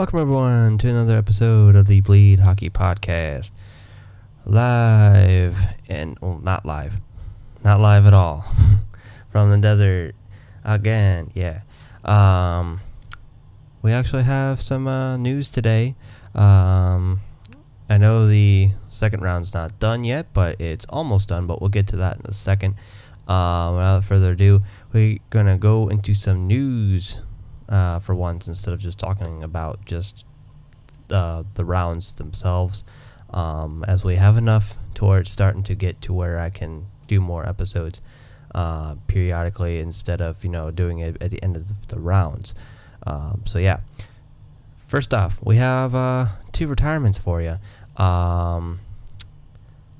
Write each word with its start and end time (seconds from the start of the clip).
Welcome, 0.00 0.20
everyone, 0.20 0.78
to 0.78 0.88
another 0.88 1.18
episode 1.18 1.76
of 1.76 1.86
the 1.86 2.00
Bleed 2.00 2.38
Hockey 2.38 2.70
Podcast. 2.70 3.50
Live, 4.46 5.58
and, 5.90 6.16
well, 6.22 6.40
not 6.42 6.64
live. 6.64 6.98
Not 7.62 7.80
live 7.80 8.06
at 8.06 8.14
all. 8.14 8.46
From 9.28 9.50
the 9.50 9.58
desert. 9.58 10.14
Again, 10.64 11.30
yeah. 11.34 11.60
Um, 12.02 12.80
we 13.82 13.92
actually 13.92 14.22
have 14.22 14.62
some 14.62 14.88
uh, 14.88 15.18
news 15.18 15.50
today. 15.50 15.96
Um, 16.34 17.20
I 17.90 17.98
know 17.98 18.26
the 18.26 18.70
second 18.88 19.20
round's 19.20 19.52
not 19.52 19.78
done 19.80 20.04
yet, 20.04 20.32
but 20.32 20.58
it's 20.58 20.86
almost 20.88 21.28
done, 21.28 21.46
but 21.46 21.60
we'll 21.60 21.68
get 21.68 21.88
to 21.88 21.96
that 21.96 22.16
in 22.16 22.22
a 22.24 22.32
second. 22.32 22.76
Uh, 23.28 23.72
without 23.74 24.04
further 24.04 24.30
ado, 24.30 24.62
we're 24.94 25.18
going 25.28 25.44
to 25.44 25.58
go 25.58 25.88
into 25.88 26.14
some 26.14 26.46
news 26.46 27.18
uh, 27.70 28.00
for 28.00 28.14
once 28.14 28.48
instead 28.48 28.74
of 28.74 28.80
just 28.80 28.98
talking 28.98 29.42
about 29.42 29.84
just 29.86 30.24
uh, 31.10 31.44
the 31.54 31.64
rounds 31.64 32.16
themselves. 32.16 32.84
Um, 33.30 33.84
as 33.86 34.02
we 34.02 34.16
have 34.16 34.36
enough 34.36 34.74
towards 34.94 35.30
starting 35.30 35.62
to 35.64 35.74
get 35.74 36.02
to 36.02 36.12
where 36.12 36.40
I 36.40 36.50
can 36.50 36.86
do 37.06 37.20
more 37.20 37.48
episodes 37.48 38.00
uh, 38.54 38.96
periodically 39.06 39.78
instead 39.78 40.20
of 40.20 40.42
you 40.42 40.50
know 40.50 40.70
doing 40.70 40.98
it 40.98 41.16
at 41.22 41.30
the 41.30 41.42
end 41.42 41.56
of 41.56 41.68
the, 41.68 41.94
the 41.94 42.00
rounds. 42.00 42.54
Um, 43.06 43.42
so 43.46 43.58
yeah, 43.58 43.80
first 44.88 45.14
off, 45.14 45.38
we 45.42 45.56
have 45.56 45.94
uh, 45.94 46.26
two 46.52 46.66
retirements 46.66 47.18
for 47.18 47.40
you. 47.40 47.58
Um, 48.02 48.80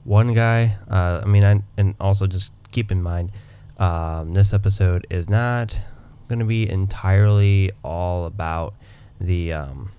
one 0.05 0.35
guy, 0.35 0.77
uh, 0.91 1.21
I 1.23 1.27
mean, 1.27 1.45
I, 1.45 1.63
and 1.77 1.95
also 2.01 2.27
just 2.27 2.53
keep 2.73 2.91
in 2.91 3.03
mind, 3.03 3.31
um, 3.79 4.35
this 4.35 4.53
episode 4.53 5.07
is 5.11 5.29
not 5.29 5.79
going 6.31 6.39
to 6.39 6.45
be 6.45 6.71
entirely 6.71 7.73
all 7.83 8.25
about 8.25 8.73
the 9.21 9.53
um, 9.53 9.91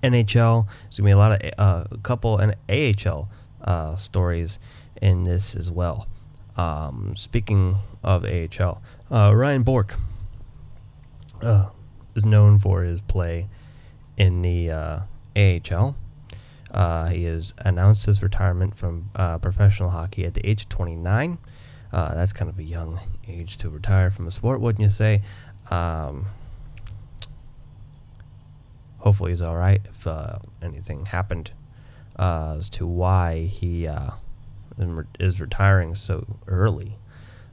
NHL. 0.00 0.66
There's 0.84 0.98
going 0.98 1.02
to 1.02 1.02
be 1.02 1.10
a 1.10 1.16
lot 1.16 1.32
of 1.32 1.50
uh, 1.58 1.84
a 1.90 1.98
couple 1.98 2.38
and 2.38 2.54
AHL 2.68 3.28
uh, 3.60 3.96
stories 3.96 4.60
in 5.02 5.24
this 5.24 5.56
as 5.56 5.72
well. 5.72 6.06
Um, 6.56 7.14
speaking 7.16 7.78
of 8.04 8.24
AHL, 8.24 8.80
uh, 9.10 9.34
Ryan 9.34 9.64
Bourque 9.64 9.96
uh, 11.42 11.70
is 12.14 12.24
known 12.24 12.60
for 12.60 12.84
his 12.84 13.00
play 13.00 13.48
in 14.16 14.42
the 14.42 14.70
uh, 14.70 15.00
AHL. 15.36 15.96
Uh, 16.70 17.06
he 17.06 17.24
has 17.24 17.54
announced 17.58 18.06
his 18.06 18.22
retirement 18.22 18.76
from 18.76 19.10
professional 19.42 19.90
hockey 19.90 20.24
at 20.24 20.34
the 20.34 20.48
age 20.48 20.62
of 20.62 20.68
29. 20.68 21.38
Uh, 21.94 22.12
that's 22.12 22.32
kind 22.32 22.50
of 22.50 22.58
a 22.58 22.64
young 22.64 22.98
age 23.28 23.56
to 23.56 23.70
retire 23.70 24.10
from 24.10 24.26
a 24.26 24.30
sport, 24.32 24.60
wouldn't 24.60 24.82
you 24.82 24.88
say? 24.88 25.22
Um, 25.70 26.26
hopefully, 28.98 29.30
he's 29.30 29.40
all 29.40 29.54
right. 29.54 29.80
If 29.84 30.04
uh, 30.04 30.40
anything 30.60 31.06
happened 31.06 31.52
uh, 32.18 32.56
as 32.58 32.68
to 32.70 32.84
why 32.84 33.44
he 33.44 33.86
uh, 33.86 34.10
is 35.20 35.40
retiring 35.40 35.94
so 35.94 36.26
early 36.48 36.98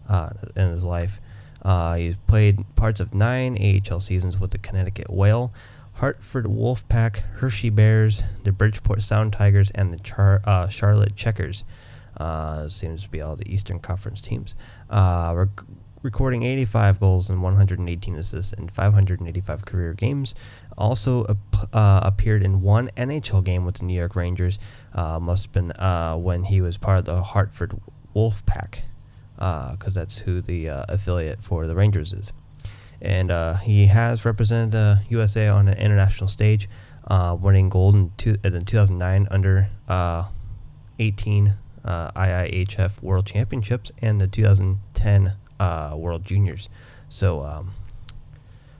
uh, 0.10 0.32
in 0.56 0.72
his 0.72 0.84
life, 0.84 1.22
uh, 1.62 1.94
he's 1.94 2.18
played 2.26 2.66
parts 2.76 3.00
of 3.00 3.14
nine 3.14 3.56
AHL 3.62 4.00
seasons 4.00 4.40
with 4.40 4.50
the 4.50 4.58
Connecticut 4.58 5.14
Whale. 5.14 5.54
Hartford 5.94 6.46
Wolfpack, 6.46 7.18
Hershey 7.36 7.70
Bears, 7.70 8.24
the 8.44 8.52
Bridgeport 8.52 9.04
Sound 9.04 9.34
Tigers, 9.34 9.70
and 9.70 9.94
the 9.94 10.00
Char- 10.00 10.68
Charlotte 10.72 11.16
Checkers. 11.16 11.64
Uh, 12.18 12.68
seems 12.68 13.04
to 13.04 13.10
be 13.10 13.22
all 13.22 13.36
the 13.36 13.52
Eastern 13.52 13.80
Conference 13.80 14.22
teams. 14.22 14.54
Uh, 14.90 15.34
rec- 15.36 15.66
recording 16.04 16.44
85 16.44 17.00
goals 17.00 17.30
and 17.30 17.42
118 17.42 18.16
assists 18.16 18.54
in 18.54 18.68
585 18.68 19.66
career 19.66 19.94
games. 19.94 20.36
Also 20.78 21.38
uh, 21.74 22.02
appeared 22.04 22.44
in 22.44 22.62
one 22.62 22.90
NHL 22.98 23.44
game 23.44 23.66
with 23.66 23.76
the 23.76 23.86
New 23.86 23.98
York 23.98 24.16
Rangers. 24.16 24.60
Uh, 24.94 25.20
must 25.20 25.46
have 25.46 25.52
been 25.54 25.72
uh, 25.74 26.16
when 26.16 26.44
he 26.44 26.62
was 26.62 26.78
part 26.78 27.00
of 27.00 27.06
the 27.06 27.22
Hartford 27.22 27.80
Wolf 28.14 28.46
Pack, 28.46 28.84
because 29.36 29.98
uh, 29.98 30.02
that's 30.02 30.20
who 30.20 30.42
the 30.42 30.68
affiliate 30.68 31.42
for 31.42 31.68
the 31.68 31.76
Rangers 31.76 32.14
is. 32.14 32.34
And 33.02 33.32
he 33.62 33.88
has 33.88 34.26
represented 34.26 34.72
the 34.72 35.02
USA 35.10 35.48
on 35.48 35.68
an 35.68 35.78
international 35.78 36.28
stage, 36.28 36.70
winning 37.10 37.70
gold 37.70 37.96
in, 37.96 38.12
two, 38.18 38.38
in 38.44 38.62
2009 38.66 39.28
under 39.32 39.70
18 41.00 41.56
uh, 41.84 42.12
IIHF 42.12 43.02
World 43.02 43.26
Championships 43.26 43.92
and 44.02 44.20
the 44.22 44.28
2010 44.28 45.34
uh, 45.60 45.96
World 45.96 46.26
Juniors. 46.26 46.70
So 47.10 47.44
um, 47.44 47.72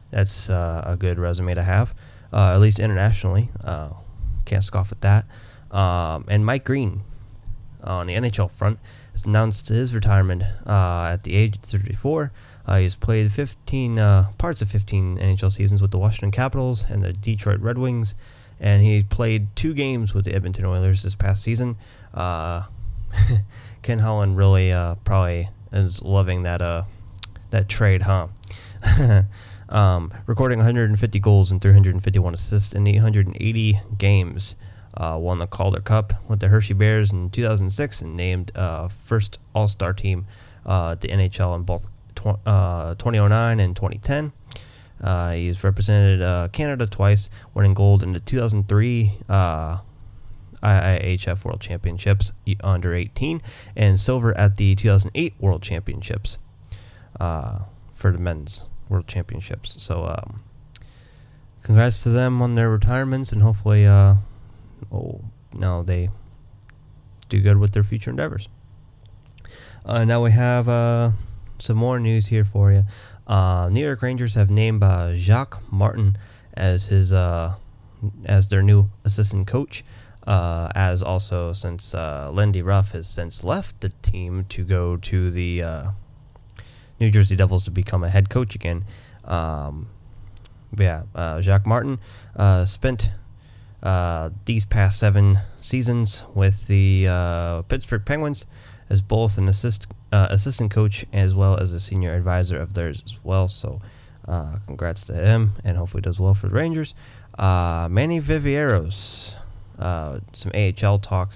that's 0.10 0.50
uh, 0.50 0.84
a 0.86 0.98
good 0.98 1.20
resume 1.20 1.54
to 1.54 1.64
have, 1.64 1.94
uh, 2.34 2.54
at 2.54 2.60
least 2.60 2.80
internationally. 2.80 3.50
Uh, 3.64 3.90
can't 4.46 4.64
scoff 4.64 4.92
at 4.92 5.02
that. 5.02 5.26
Um, 5.72 6.26
and 6.28 6.46
Mike 6.46 6.66
Green 6.66 7.02
on 7.84 8.08
the 8.08 8.14
NHL 8.14 8.52
front 8.52 8.80
has 9.12 9.26
announced 9.26 9.70
his 9.70 9.94
retirement 9.96 10.44
uh, 10.66 11.10
at 11.14 11.24
the 11.24 11.36
age 11.36 11.58
of 11.58 11.64
34. 11.64 12.32
he's 12.78 12.96
played 12.96 13.32
15 13.32 13.98
parts 14.38 14.62
of 14.62 14.70
15 14.70 15.18
NHL 15.18 15.52
seasons 15.52 15.82
with 15.82 15.92
the 15.92 15.98
Washington 15.98 16.32
Capitals 16.32 16.90
and 16.90 17.04
the 17.04 17.14
Detroit 17.14 17.60
Red 17.60 17.78
Wings, 17.78 18.16
and 18.60 18.84
he 18.84 19.04
played 19.04 19.48
two 19.56 19.74
games 19.74 20.14
with 20.14 20.26
the 20.26 20.34
Edmonton 20.34 20.66
Oilers 20.66 21.04
this 21.04 21.16
past 21.16 21.42
season. 21.42 21.78
Uh, 22.14 22.64
Ken 23.82 24.00
Holland 24.00 24.38
really 24.38 24.72
uh, 24.72 24.96
probably 25.04 25.50
is 25.72 26.02
loving 26.02 26.44
that 26.44 26.62
uh 26.62 26.84
that 27.52 27.68
trade, 27.68 28.04
huh? 28.04 28.28
um, 29.70 30.14
recording 30.26 30.60
150 30.60 31.20
goals 31.20 31.52
and 31.52 31.62
351 31.62 32.34
assists 32.34 32.74
in 32.74 32.88
880 32.88 33.80
games. 33.98 34.56
Uh, 34.96 35.18
won 35.20 35.40
the 35.40 35.48
Calder 35.48 35.80
Cup 35.80 36.14
with 36.28 36.42
the 36.42 36.50
Hershey 36.50 36.74
Bears 36.74 37.12
in 37.12 37.30
2006 37.30 38.02
and 38.02 38.18
named 38.18 38.52
uh, 38.56 38.90
first 38.90 39.40
All 39.54 39.68
Star 39.68 39.94
team 39.94 40.28
uh, 40.66 40.96
the 40.96 41.08
NHL 41.08 41.56
in 41.56 41.64
both 41.64 41.88
tw- 42.16 42.46
uh, 42.46 42.96
2009 42.96 43.60
and 43.60 43.76
2010. 43.76 44.34
Uh, 45.02 45.32
he's 45.32 45.64
represented 45.64 46.22
uh, 46.22 46.48
Canada 46.50 46.86
twice, 46.86 47.30
winning 47.54 47.74
gold 47.74 48.04
in 48.04 48.14
the 48.14 48.20
2003 48.20 49.18
uh, 49.30 49.80
IIHF 50.64 51.44
World 51.44 51.62
Championships 51.62 52.32
under 52.64 52.94
18 52.94 53.42
and 53.76 54.00
silver 54.00 54.38
at 54.38 54.58
the 54.58 54.76
2008 54.76 55.36
World 55.40 55.62
Championships 55.62 56.38
uh, 57.20 57.60
for 57.94 58.12
the 58.12 58.18
men's 58.18 58.64
World 58.90 59.08
Championships. 59.08 59.76
So, 59.80 60.06
um, 60.06 60.44
congrats 61.64 62.04
to 62.04 62.10
them 62.10 62.42
on 62.42 62.56
their 62.56 62.70
retirements, 62.70 63.32
and 63.32 63.42
hopefully, 63.42 63.86
uh, 63.86 64.16
oh, 64.92 65.22
no, 65.54 65.84
they 65.84 66.10
do 67.30 67.40
good 67.40 67.58
with 67.58 67.72
their 67.72 67.84
future 67.84 68.10
endeavors. 68.10 68.50
Uh, 69.86 70.04
now 70.04 70.24
we 70.24 70.32
have 70.32 70.68
uh, 70.70 71.12
some 71.60 71.78
more 71.78 72.00
news 72.00 72.28
here 72.28 72.46
for 72.46 72.72
you. 72.72 72.86
Uh, 73.26 73.70
New 73.72 73.84
York 73.84 74.02
Rangers 74.02 74.36
have 74.36 74.50
named 74.50 74.84
uh, 74.84 75.14
Jacques 75.16 75.60
Martin 75.72 76.18
as 76.54 76.88
his 76.88 77.14
uh, 77.14 77.56
as 78.26 78.50
their 78.50 78.62
new 78.62 78.90
assistant 79.06 79.48
coach 79.48 79.84
uh, 80.28 80.72
as 80.76 81.02
also 81.02 81.54
since 81.54 81.94
uh, 81.94 82.30
Lindy 82.32 82.62
Ruff 82.62 82.92
has 82.92 83.08
since 83.08 83.44
left 83.44 83.82
the 83.82 83.90
team 84.02 84.46
to 84.50 84.64
go 84.64 84.98
to 84.98 85.32
the 85.32 85.64
uh, 85.64 85.92
New 87.00 87.10
Jersey 87.10 87.36
Devils 87.36 87.64
to 87.66 87.72
become 87.72 88.04
a 88.04 88.10
head 88.10 88.30
coach 88.30 88.56
again. 88.56 88.86
Um, 89.26 89.90
yeah, 90.78 91.04
uh, 91.16 91.42
Jacques 91.42 91.66
Martin 91.66 92.00
uh, 92.36 92.66
spent 92.66 93.10
uh, 93.82 94.30
these 94.46 94.66
past 94.66 95.00
seven 95.00 95.40
seasons 95.60 96.24
with 96.36 96.68
the 96.68 97.64
Pittsburgh 97.68 98.06
Penguins 98.06 98.46
as 98.90 99.02
both 99.02 99.38
an 99.38 99.50
assist, 99.50 99.88
assistant 100.12 100.70
coach 100.70 101.06
as 101.12 101.34
well 101.34 101.58
as 101.58 101.72
a 101.72 101.80
senior 101.80 102.14
advisor 102.14 102.60
of 102.60 102.74
theirs 102.74 103.02
as 103.06 103.18
well. 103.24 103.48
So, 103.48 103.82
congrats 104.26 105.04
to 105.06 105.14
him, 105.14 105.54
and 105.64 105.78
hopefully 105.78 106.02
does 106.02 106.20
well 106.20 106.36
for 106.36 106.48
the 106.48 106.56
Rangers. 106.56 106.94
Manny 107.40 108.22
Viveiros 108.22 109.36
uh, 109.82 110.20
some 110.34 110.52
AHL 110.54 111.00
talk. 111.00 111.34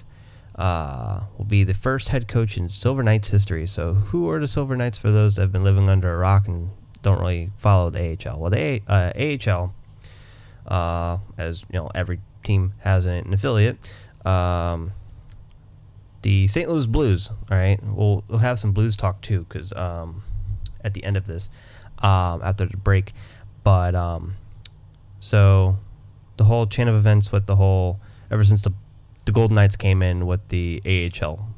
Uh, 0.54 1.24
will 1.36 1.44
be 1.44 1.64
the 1.64 1.74
first 1.74 2.08
head 2.08 2.26
coach 2.28 2.56
in 2.56 2.70
Silver 2.70 3.02
Knights 3.02 3.28
history. 3.28 3.66
So, 3.66 3.92
who 3.92 4.30
are 4.30 4.40
the 4.40 4.48
Silver 4.48 4.74
Knights 4.74 4.98
for 4.98 5.10
those 5.10 5.36
that 5.36 5.42
have 5.42 5.52
been 5.52 5.64
living 5.64 5.90
under 5.90 6.14
a 6.14 6.16
rock 6.16 6.48
and 6.48 6.70
don't 7.02 7.20
really 7.20 7.50
follow 7.58 7.90
the 7.90 8.16
AHL? 8.24 8.40
Well, 8.40 8.50
the 8.50 8.80
uh, 8.88 9.12
AHL, 9.14 9.74
uh, 10.66 11.18
as 11.36 11.66
you 11.70 11.78
know, 11.78 11.90
every 11.94 12.20
team 12.42 12.72
has 12.78 13.04
an 13.04 13.34
affiliate. 13.34 13.76
Um, 14.24 14.92
the 16.22 16.46
St. 16.46 16.68
Louis 16.68 16.86
Blues. 16.86 17.28
All 17.50 17.58
right, 17.58 17.78
we'll, 17.84 18.24
we'll 18.26 18.38
have 18.38 18.58
some 18.58 18.72
Blues 18.72 18.96
talk 18.96 19.20
too, 19.20 19.44
because 19.48 19.72
um, 19.74 20.22
at 20.82 20.94
the 20.94 21.04
end 21.04 21.16
of 21.16 21.26
this, 21.26 21.50
um, 21.98 22.40
after 22.42 22.66
the 22.66 22.76
break. 22.78 23.12
But 23.62 23.94
um, 23.94 24.36
so 25.20 25.76
the 26.36 26.44
whole 26.44 26.66
chain 26.66 26.88
of 26.88 26.94
events 26.94 27.30
with 27.30 27.46
the 27.46 27.56
whole 27.56 28.00
ever 28.30 28.44
since 28.44 28.62
the 28.62 28.72
the 29.24 29.32
Golden 29.32 29.56
Knights 29.56 29.76
came 29.76 30.02
in 30.02 30.26
with 30.26 30.48
the 30.48 30.80
AHL 30.86 31.48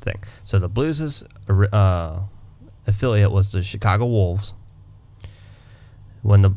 thing. 0.00 0.22
So 0.44 0.60
the 0.60 0.68
Blues' 0.68 1.24
uh, 1.48 2.20
affiliate 2.86 3.32
was 3.32 3.50
the 3.50 3.64
Chicago 3.64 4.06
Wolves. 4.06 4.54
When 6.22 6.42
the 6.42 6.54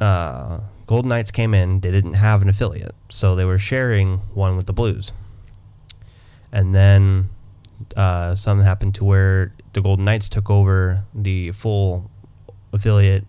uh, 0.00 0.60
Golden 0.86 1.08
Knights 1.08 1.32
came 1.32 1.52
in. 1.52 1.80
They 1.80 1.90
didn't 1.90 2.14
have 2.14 2.42
an 2.42 2.48
affiliate, 2.48 2.94
so 3.08 3.34
they 3.34 3.44
were 3.44 3.58
sharing 3.58 4.18
one 4.34 4.56
with 4.56 4.66
the 4.66 4.72
Blues. 4.72 5.12
And 6.52 6.74
then 6.74 7.30
uh, 7.96 8.36
something 8.36 8.64
happened 8.64 8.94
to 8.96 9.04
where 9.04 9.52
the 9.72 9.80
Golden 9.80 10.04
Knights 10.04 10.28
took 10.28 10.48
over 10.48 11.04
the 11.12 11.50
full 11.52 12.10
affiliate 12.72 13.24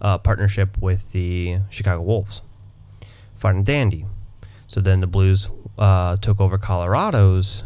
uh, 0.00 0.18
partnership 0.18 0.78
with 0.80 1.12
the 1.12 1.58
Chicago 1.70 2.02
Wolves. 2.02 2.42
Fine 3.36 3.56
and 3.56 3.66
dandy. 3.66 4.04
So 4.70 4.80
then 4.80 5.00
the 5.00 5.08
Blues 5.08 5.50
uh, 5.78 6.16
took 6.18 6.40
over 6.40 6.56
Colorado's 6.56 7.64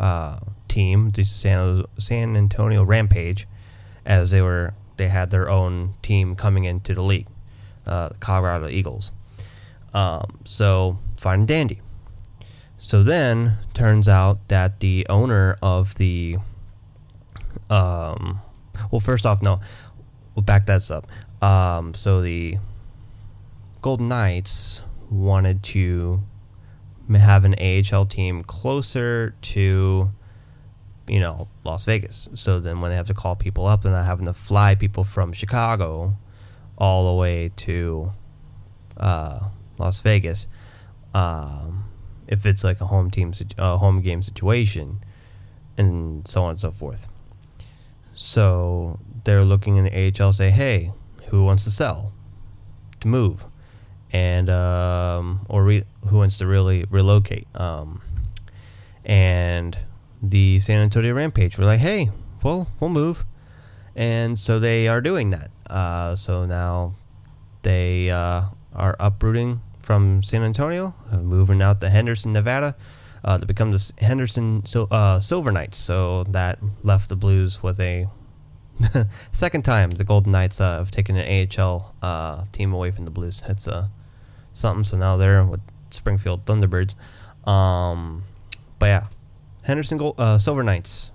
uh, 0.00 0.40
team, 0.66 1.10
the 1.10 1.22
San, 1.22 1.84
San 1.98 2.36
Antonio 2.36 2.82
Rampage, 2.82 3.46
as 4.04 4.32
they 4.32 4.42
were 4.42 4.74
they 4.96 5.06
had 5.06 5.30
their 5.30 5.48
own 5.48 5.94
team 6.02 6.34
coming 6.34 6.64
into 6.64 6.94
the 6.94 7.02
league, 7.02 7.28
uh, 7.86 8.08
the 8.08 8.16
Colorado 8.16 8.68
Eagles. 8.68 9.12
Um, 9.94 10.40
so 10.44 10.98
fine 11.16 11.40
and 11.40 11.48
dandy. 11.48 11.80
So 12.80 13.04
then 13.04 13.58
turns 13.72 14.08
out 14.08 14.48
that 14.48 14.80
the 14.80 15.06
owner 15.08 15.56
of 15.62 15.94
the 15.94 16.38
um, 17.70 18.40
well, 18.90 18.98
first 18.98 19.26
off, 19.26 19.42
no, 19.42 19.60
we'll 20.34 20.42
back 20.42 20.66
that 20.66 20.90
up. 20.90 21.06
Um, 21.40 21.94
so 21.94 22.20
the 22.20 22.58
Golden 23.80 24.08
Knights 24.08 24.82
wanted 25.08 25.62
to 25.62 26.24
have 27.10 27.44
an 27.44 27.54
AHL 27.60 28.06
team 28.06 28.42
closer 28.44 29.34
to, 29.42 30.10
you 31.08 31.20
know, 31.20 31.48
Las 31.64 31.84
Vegas. 31.84 32.28
So 32.34 32.60
then 32.60 32.80
when 32.80 32.90
they 32.90 32.96
have 32.96 33.06
to 33.08 33.14
call 33.14 33.36
people 33.36 33.66
up, 33.66 33.82
they're 33.82 33.92
not 33.92 34.06
having 34.06 34.26
to 34.26 34.34
fly 34.34 34.74
people 34.74 35.04
from 35.04 35.32
Chicago 35.32 36.16
all 36.78 37.06
the 37.06 37.20
way 37.20 37.50
to 37.56 38.12
uh, 38.96 39.40
Las 39.78 40.00
Vegas. 40.02 40.48
Um, 41.14 41.84
if 42.26 42.46
it's 42.46 42.64
like 42.64 42.80
a 42.80 42.86
home 42.86 43.10
team, 43.10 43.32
home 43.58 44.00
game 44.00 44.22
situation, 44.22 45.04
and 45.76 46.26
so 46.26 46.44
on 46.44 46.50
and 46.50 46.60
so 46.60 46.70
forth. 46.70 47.06
So 48.14 49.00
they're 49.24 49.44
looking 49.44 49.76
in 49.76 49.84
the 49.84 50.22
AHL, 50.22 50.32
say, 50.32 50.50
hey, 50.50 50.92
who 51.28 51.44
wants 51.44 51.64
to 51.64 51.70
sell, 51.70 52.12
to 53.00 53.08
move, 53.08 53.44
and 54.12 54.50
um, 54.50 55.46
or 55.48 55.64
re- 55.64 55.84
who 56.08 56.18
wants 56.18 56.36
to 56.38 56.46
really 56.46 56.84
relocate. 56.90 57.46
Um, 57.54 58.02
and 59.04 59.76
the 60.22 60.60
San 60.60 60.78
Antonio 60.78 61.14
Rampage 61.14 61.58
were 61.58 61.64
like, 61.64 61.80
hey, 61.80 62.10
well, 62.42 62.68
we'll 62.78 62.90
move, 62.90 63.24
and 63.96 64.38
so 64.38 64.58
they 64.58 64.88
are 64.88 65.00
doing 65.00 65.30
that. 65.30 65.50
Uh, 65.68 66.14
so 66.14 66.44
now 66.46 66.94
they 67.62 68.10
uh, 68.10 68.42
are 68.74 68.96
uprooting 69.00 69.60
from 69.80 70.22
San 70.22 70.42
Antonio, 70.42 70.94
uh, 71.10 71.18
moving 71.18 71.62
out 71.62 71.80
to 71.80 71.90
Henderson, 71.90 72.32
Nevada. 72.32 72.76
Uh, 73.24 73.38
to 73.38 73.46
become 73.46 73.70
the 73.70 73.92
Henderson 73.98 74.64
uh, 74.90 75.20
Silver 75.20 75.52
Knights. 75.52 75.78
So 75.78 76.24
that 76.24 76.58
left 76.82 77.08
the 77.08 77.14
Blues 77.14 77.62
with 77.62 77.78
a 77.78 78.08
second 79.32 79.62
time 79.62 79.90
the 79.90 80.04
Golden 80.04 80.32
Knights 80.32 80.60
uh, 80.60 80.78
have 80.78 80.90
taken 80.90 81.16
an 81.16 81.48
AHL 81.58 81.94
uh, 82.02 82.44
team 82.52 82.72
away 82.72 82.90
from 82.90 83.04
the 83.04 83.10
Blues. 83.10 83.42
It's 83.48 83.68
uh, 83.68 83.88
something. 84.52 84.84
So 84.84 84.96
now 84.96 85.16
they're 85.16 85.44
with 85.44 85.60
Springfield 85.90 86.44
Thunderbirds. 86.44 86.94
Um, 87.48 88.24
but 88.78 88.86
yeah, 88.86 89.06
Henderson 89.62 89.98
Gold, 89.98 90.14
uh, 90.18 90.38
Silver 90.38 90.62
Knights, 90.62 91.10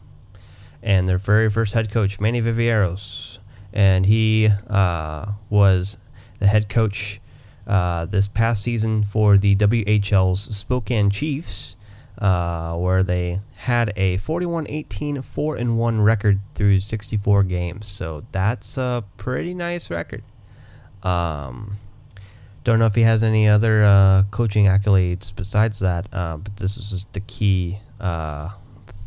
and 0.81 1.07
their 1.07 1.17
very 1.17 1.49
first 1.49 1.73
head 1.73 1.91
coach 1.91 2.19
Manny 2.19 2.41
Viveiros, 2.41 3.39
and 3.73 4.05
he 4.05 4.49
uh, 4.69 5.33
was 5.49 5.97
the 6.39 6.47
head 6.47 6.69
coach 6.69 7.19
uh, 7.65 8.05
this 8.05 8.27
past 8.27 8.63
season 8.63 9.03
for 9.03 9.37
the 9.37 9.55
WHL's 9.55 10.55
Spokane 10.55 11.09
Chiefs 11.09 11.75
uh, 12.19 12.75
where 12.75 13.03
they 13.03 13.41
had 13.57 13.93
a 13.95 14.17
41-18 14.17 15.23
4-1 15.23 16.03
record 16.03 16.39
through 16.55 16.79
64 16.79 17.43
games. 17.43 17.87
So 17.87 18.25
that's 18.31 18.77
a 18.77 19.03
pretty 19.17 19.53
nice 19.53 19.89
record. 19.89 20.23
Um, 21.03 21.77
don't 22.67 22.79
know 22.79 22.85
if 22.85 22.95
he 22.95 23.03
has 23.03 23.23
any 23.23 23.47
other 23.47 23.85
uh, 23.85 24.23
coaching 24.29 24.65
accolades 24.65 25.33
besides 25.33 25.79
that, 25.79 26.05
uh, 26.11 26.35
but 26.35 26.57
this 26.57 26.75
is 26.75 26.89
just 26.89 27.13
the 27.13 27.21
key 27.21 27.79
uh, 28.01 28.49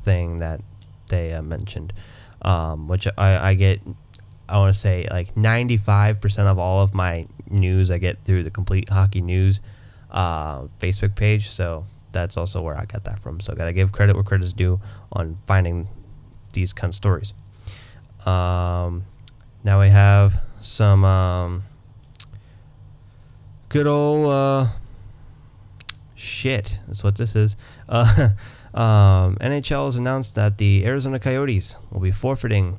thing 0.02 0.38
that 0.38 0.62
they 1.10 1.34
uh, 1.34 1.42
mentioned, 1.42 1.92
um, 2.40 2.88
which 2.88 3.06
I, 3.18 3.50
I 3.50 3.54
get. 3.54 3.80
I 4.48 4.56
want 4.56 4.74
to 4.74 4.80
say 4.80 5.06
like 5.10 5.34
95% 5.34 6.38
of 6.46 6.58
all 6.58 6.82
of 6.82 6.92
my 6.94 7.26
news 7.50 7.90
I 7.90 7.98
get 7.98 8.24
through 8.24 8.42
the 8.44 8.50
Complete 8.50 8.88
Hockey 8.88 9.20
News 9.20 9.60
uh, 10.10 10.62
Facebook 10.80 11.14
page. 11.14 11.50
So 11.50 11.84
that's 12.10 12.38
also 12.38 12.62
where 12.62 12.76
I 12.76 12.86
got 12.86 13.04
that 13.04 13.20
from. 13.20 13.40
So 13.40 13.52
I 13.52 13.56
gotta 13.56 13.74
give 13.74 13.92
credit 13.92 14.16
where 14.16 14.24
credit's 14.24 14.54
due 14.54 14.80
on 15.12 15.36
finding 15.46 15.86
these 16.54 16.72
kind 16.72 16.90
of 16.90 16.94
stories. 16.94 17.34
Um, 18.24 19.04
now 19.62 19.80
we 19.80 19.90
have 19.90 20.40
some 20.62 21.04
um, 21.04 21.62
good 23.70 23.86
old 23.86 24.26
uh, 24.26 24.66
shit. 26.14 26.78
That's 26.86 27.02
what 27.02 27.16
this 27.16 27.34
is. 27.34 27.56
Uh, 28.72 28.78
um, 28.78 29.34
NHL 29.40 29.86
has 29.86 29.96
announced 29.96 30.36
that 30.36 30.58
the 30.58 30.86
Arizona 30.86 31.18
Coyotes 31.18 31.74
will 31.90 31.98
be 32.00 32.12
forfeiting 32.12 32.78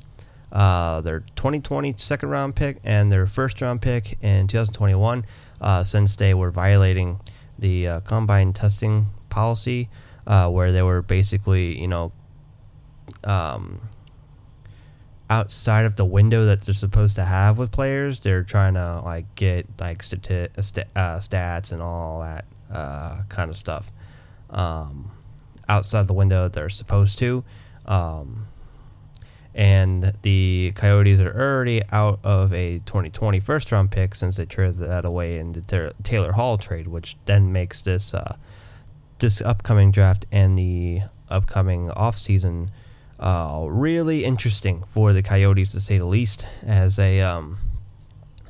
uh, 0.50 1.02
their 1.02 1.20
2020 1.36 1.94
second 1.98 2.30
round 2.30 2.56
pick 2.56 2.78
and 2.82 3.12
their 3.12 3.26
first 3.26 3.60
round 3.60 3.82
pick 3.82 4.16
in 4.22 4.46
2021 4.46 5.26
uh, 5.60 5.84
since 5.84 6.16
they 6.16 6.32
were 6.32 6.50
violating 6.50 7.20
the 7.58 7.86
uh, 7.88 8.00
combine 8.00 8.54
testing 8.54 9.08
policy 9.28 9.90
uh, 10.26 10.48
where 10.48 10.72
they 10.72 10.82
were 10.82 11.02
basically, 11.02 11.78
you 11.78 11.88
know, 11.88 12.10
um, 13.24 13.82
outside 15.32 15.86
of 15.86 15.96
the 15.96 16.04
window 16.04 16.44
that 16.44 16.60
they're 16.60 16.74
supposed 16.74 17.16
to 17.16 17.24
have 17.24 17.56
with 17.56 17.72
players. 17.72 18.20
They're 18.20 18.42
trying 18.42 18.74
to 18.74 19.00
like 19.02 19.34
get 19.34 19.66
like 19.80 20.02
stati- 20.02 20.62
st- 20.62 20.86
uh, 20.94 21.16
stats 21.16 21.72
and 21.72 21.80
all 21.80 22.20
that 22.20 22.44
uh, 22.70 23.22
kind 23.30 23.50
of 23.50 23.56
stuff 23.56 23.90
um, 24.50 25.10
outside 25.70 26.06
the 26.06 26.12
window 26.12 26.42
that 26.42 26.52
they're 26.52 26.68
supposed 26.68 27.18
to. 27.20 27.44
Um, 27.86 28.46
and 29.54 30.12
the 30.20 30.72
Coyotes 30.74 31.18
are 31.20 31.34
already 31.34 31.82
out 31.90 32.20
of 32.22 32.52
a 32.52 32.80
2020 32.80 33.40
first 33.40 33.72
round 33.72 33.90
pick 33.90 34.14
since 34.14 34.36
they 34.36 34.44
traded 34.44 34.80
that 34.80 35.06
away 35.06 35.38
in 35.38 35.52
the 35.52 35.94
Taylor 36.02 36.32
Hall 36.32 36.58
trade, 36.58 36.88
which 36.88 37.16
then 37.24 37.52
makes 37.52 37.80
this 37.80 38.12
uh, 38.12 38.36
this 39.18 39.40
upcoming 39.40 39.92
draft 39.92 40.26
and 40.30 40.58
the 40.58 41.00
upcoming 41.30 41.88
offseason 41.88 42.68
uh, 43.22 43.64
really 43.68 44.24
interesting 44.24 44.84
for 44.92 45.12
the 45.12 45.22
Coyotes 45.22 45.72
to 45.72 45.80
say 45.80 45.98
the 45.98 46.04
least, 46.04 46.46
as 46.62 46.96
they 46.96 47.22
um, 47.22 47.58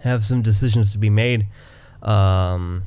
have 0.02 0.24
some 0.24 0.42
decisions 0.42 0.92
to 0.92 0.98
be 0.98 1.10
made. 1.10 1.46
Um, 2.02 2.84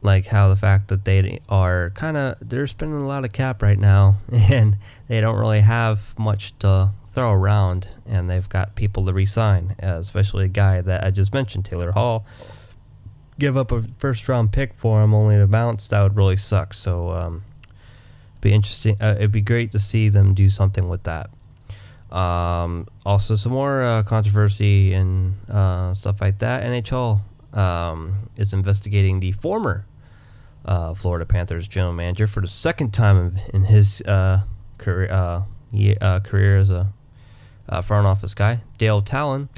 like 0.00 0.26
how 0.26 0.48
the 0.48 0.56
fact 0.56 0.88
that 0.88 1.04
they 1.04 1.40
are 1.48 1.90
kind 1.90 2.16
of 2.16 2.36
they're 2.40 2.68
spending 2.68 2.98
a 2.98 3.06
lot 3.06 3.24
of 3.24 3.32
cap 3.32 3.60
right 3.60 3.78
now 3.78 4.16
and 4.32 4.78
they 5.08 5.20
don't 5.20 5.36
really 5.36 5.60
have 5.60 6.16
much 6.16 6.56
to 6.60 6.90
throw 7.12 7.32
around 7.32 7.88
and 8.06 8.30
they've 8.30 8.48
got 8.48 8.76
people 8.76 9.04
to 9.04 9.12
resign 9.12 9.74
especially 9.80 10.44
a 10.44 10.48
guy 10.48 10.80
that 10.80 11.02
i 11.02 11.10
just 11.10 11.34
mentioned 11.34 11.64
taylor 11.64 11.90
hall 11.90 12.24
give 13.38 13.56
up 13.56 13.70
a 13.72 13.82
first 13.96 14.28
round 14.28 14.52
pick 14.52 14.74
for 14.74 15.02
him 15.02 15.14
only 15.14 15.36
to 15.36 15.46
bounce, 15.46 15.88
that 15.88 16.02
would 16.02 16.16
really 16.16 16.36
suck. 16.36 16.74
So 16.74 17.10
um, 17.10 17.44
be 18.40 18.52
interesting. 18.52 18.96
Uh, 19.00 19.14
it'd 19.16 19.32
be 19.32 19.40
great 19.40 19.72
to 19.72 19.78
see 19.78 20.08
them 20.08 20.34
do 20.34 20.50
something 20.50 20.88
with 20.88 21.04
that. 21.04 21.30
Um, 22.14 22.86
also, 23.04 23.34
some 23.34 23.52
more 23.52 23.82
uh, 23.82 24.02
controversy 24.02 24.94
and 24.94 25.36
uh, 25.50 25.92
stuff 25.94 26.20
like 26.20 26.38
that. 26.38 26.64
NHL 26.64 27.20
um, 27.52 28.30
is 28.36 28.52
investigating 28.52 29.20
the 29.20 29.32
former 29.32 29.86
uh, 30.64 30.94
Florida 30.94 31.26
Panthers 31.26 31.68
general 31.68 31.92
manager 31.92 32.26
for 32.26 32.40
the 32.40 32.48
second 32.48 32.92
time 32.92 33.38
in 33.52 33.64
his 33.64 34.00
uh, 34.02 34.42
career, 34.78 35.10
uh, 35.12 36.20
career 36.20 36.58
as 36.58 36.70
a 36.70 36.92
front 37.82 38.06
office 38.06 38.34
guy, 38.34 38.62
Dale 38.78 39.02
Tallon 39.02 39.48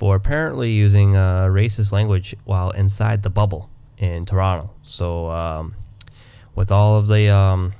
for 0.00 0.16
apparently 0.16 0.70
using 0.70 1.14
uh, 1.14 1.44
racist 1.44 1.92
language 1.92 2.34
while 2.44 2.70
inside 2.70 3.22
the 3.22 3.28
bubble 3.28 3.68
in 3.98 4.24
Toronto. 4.24 4.72
So, 4.82 5.28
um, 5.28 5.74
with 6.54 6.72
all 6.72 6.96
of 6.96 7.06
the 7.06 7.28
um, 7.28 7.74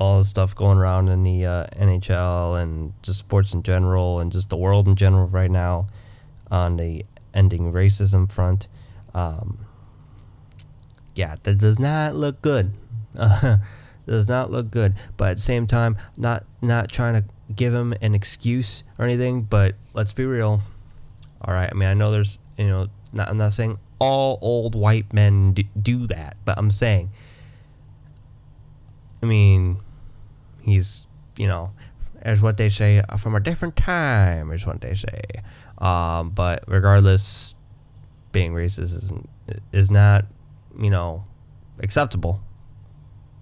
all 0.00 0.18
the 0.18 0.24
stuff 0.24 0.56
going 0.56 0.78
around 0.78 1.08
in 1.08 1.22
the 1.22 1.44
uh, 1.44 1.66
NHL 1.76 2.60
and 2.60 2.94
just 3.02 3.18
sports 3.18 3.52
in 3.52 3.62
general 3.62 4.18
and 4.18 4.32
just 4.32 4.48
the 4.48 4.56
world 4.56 4.88
in 4.88 4.96
general 4.96 5.28
right 5.28 5.50
now 5.50 5.86
on 6.50 6.78
the 6.78 7.04
ending 7.34 7.70
racism 7.70 8.30
front, 8.32 8.66
um, 9.14 9.66
yeah, 11.14 11.36
that 11.42 11.58
does 11.58 11.78
not 11.78 12.16
look 12.16 12.40
good. 12.40 12.72
does 14.06 14.26
not 14.26 14.50
look 14.50 14.70
good. 14.70 14.94
But 15.18 15.32
at 15.32 15.36
the 15.36 15.42
same 15.42 15.66
time, 15.66 15.98
not 16.16 16.46
not 16.62 16.90
trying 16.90 17.22
to 17.22 17.24
give 17.54 17.74
him 17.74 17.92
an 18.00 18.14
excuse 18.14 18.82
or 18.98 19.04
anything, 19.04 19.42
but 19.42 19.74
let's 19.92 20.14
be 20.14 20.24
real. 20.24 20.62
All 21.42 21.52
right. 21.52 21.68
I 21.70 21.74
mean, 21.74 21.88
I 21.88 21.94
know 21.94 22.10
there's, 22.10 22.38
you 22.56 22.68
know, 22.68 22.88
not, 23.12 23.28
I'm 23.28 23.36
not 23.36 23.52
saying 23.52 23.78
all 23.98 24.38
old 24.40 24.74
white 24.74 25.12
men 25.12 25.52
do, 25.52 25.64
do 25.80 26.06
that, 26.06 26.36
but 26.44 26.56
I'm 26.58 26.70
saying, 26.70 27.10
I 29.22 29.26
mean, 29.26 29.78
he's, 30.62 31.06
you 31.36 31.46
know, 31.46 31.72
as 32.22 32.40
what 32.40 32.56
they 32.56 32.68
say, 32.68 33.02
from 33.18 33.34
a 33.34 33.40
different 33.40 33.76
time, 33.76 34.50
is 34.52 34.66
what 34.66 34.80
they 34.80 34.94
say. 34.94 35.22
Um, 35.78 36.30
but 36.30 36.64
regardless, 36.66 37.54
being 38.32 38.52
racist 38.52 38.96
isn't 38.96 39.28
is 39.72 39.90
not, 39.90 40.26
you 40.78 40.90
know, 40.90 41.24
acceptable. 41.80 42.40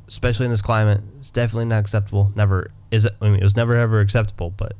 Especially 0.07 0.47
in 0.47 0.51
this 0.51 0.63
climate, 0.63 1.03
it's 1.19 1.31
definitely 1.31 1.67
not 1.67 1.81
acceptable. 1.81 2.33
Never 2.35 2.71
is 2.91 3.05
it. 3.05 3.15
I 3.21 3.29
mean, 3.29 3.41
it 3.41 3.45
was 3.45 3.57
never 3.57 3.77
ever 3.77 4.01
acceptable. 4.01 4.51
But, 4.51 4.75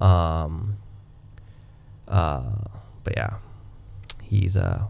um, 0.00 0.78
uh, 2.08 2.42
but 3.04 3.14
yeah, 3.16 3.34
he's 4.22 4.56
uh 4.56 4.84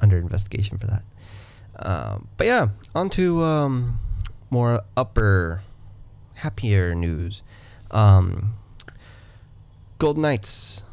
under 0.00 0.18
investigation 0.18 0.78
for 0.78 0.86
that. 0.88 1.02
Um, 1.78 2.28
but 2.36 2.46
yeah, 2.46 2.68
on 2.94 3.08
to 3.10 3.42
um 3.42 4.00
more 4.50 4.82
upper, 4.96 5.62
happier 6.40 6.94
news. 6.94 7.42
Um, 7.90 8.56
Golden 9.98 10.22
Knights. 10.22 10.84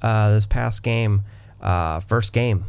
Uh, 0.00 0.30
this 0.30 0.46
past 0.46 0.84
game, 0.84 1.24
uh, 1.60 1.98
first 1.98 2.32
game 2.32 2.64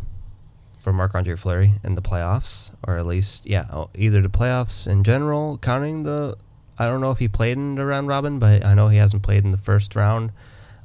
for 0.79 0.91
Marc 0.91 1.13
Andre 1.13 1.35
Fleury 1.35 1.73
in 1.83 1.93
the 1.93 2.01
playoffs, 2.01 2.71
or 2.87 2.97
at 2.97 3.05
least, 3.05 3.45
yeah, 3.45 3.85
either 3.95 4.19
the 4.19 4.29
playoffs 4.29 4.87
in 4.87 5.03
general, 5.03 5.59
counting 5.59 6.03
the. 6.03 6.35
I 6.79 6.85
don't 6.85 7.01
know 7.01 7.11
if 7.11 7.19
he 7.19 7.27
played 7.27 7.57
in 7.57 7.75
the 7.75 7.85
round 7.85 8.07
robin, 8.07 8.39
but 8.39 8.65
I 8.65 8.73
know 8.73 8.87
he 8.87 8.97
hasn't 8.97 9.21
played 9.21 9.45
in 9.45 9.51
the 9.51 9.57
first 9.57 9.95
round 9.95 10.31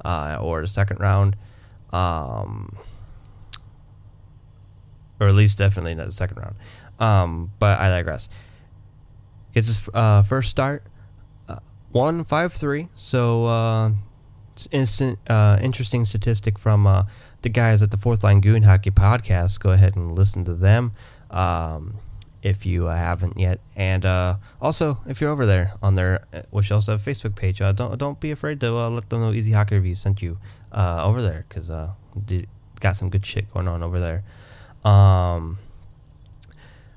uh, 0.05 0.37
or 0.41 0.61
the 0.61 0.67
second 0.67 1.01
round. 1.01 1.37
Um, 1.93 2.77
or 5.21 5.29
at 5.29 5.35
least 5.35 5.57
definitely 5.57 5.95
not 5.95 6.07
the 6.07 6.13
second 6.13 6.37
round. 6.37 6.57
Um, 6.99 7.53
but 7.59 7.79
I 7.79 7.89
digress. 7.89 8.29
Gets 9.55 9.69
his 9.69 9.91
uh, 9.95 10.23
first 10.25 10.51
start, 10.51 10.83
uh, 11.49 11.61
one 11.93 12.25
five 12.25 12.53
three. 12.53 12.89
So 12.97 13.47
uh, 13.47 13.91
instant 14.73 15.19
uh, 15.31 15.59
interesting 15.63 16.05
statistic 16.05 16.59
from 16.59 16.87
uh, 16.87 17.05
the 17.43 17.49
guys 17.49 17.83
at 17.83 17.91
the 17.91 17.97
Fourth 17.97 18.25
Line 18.25 18.41
Goon 18.41 18.65
Hockey 18.65 18.91
Podcast. 18.91 19.61
Go 19.61 19.71
ahead 19.71 19.95
and 19.97 20.13
listen 20.13 20.45
to 20.45 20.55
them 20.55 20.93
um, 21.31 21.99
if 22.43 22.67
you 22.67 22.87
haven't 22.87 23.39
yet. 23.39 23.61
And 23.77 24.05
uh, 24.05 24.37
also, 24.61 25.01
if 25.07 25.21
you're 25.21 25.31
over 25.31 25.47
there 25.47 25.75
on 25.81 25.95
their, 25.95 26.25
which 26.51 26.73
also 26.73 26.93
have 26.93 27.03
Facebook 27.03 27.37
page, 27.37 27.59
don't 27.59 27.97
don't 27.99 28.19
be 28.19 28.33
afraid 28.33 28.61
to 28.61 28.73
let 28.89 29.09
them 29.09 29.21
know 29.21 29.33
Easy 29.33 29.53
Hockey 29.53 29.77
Review 29.77 29.95
sent 29.95 30.21
you 30.21 30.39
over 30.73 31.23
there 31.23 31.47
because 31.49 31.71
got 32.81 32.97
some 32.97 33.09
good 33.09 33.25
shit 33.25 33.53
going 33.55 33.69
on 33.69 33.83
over 33.83 34.01
there. 34.01 34.25
Um, 34.91 35.59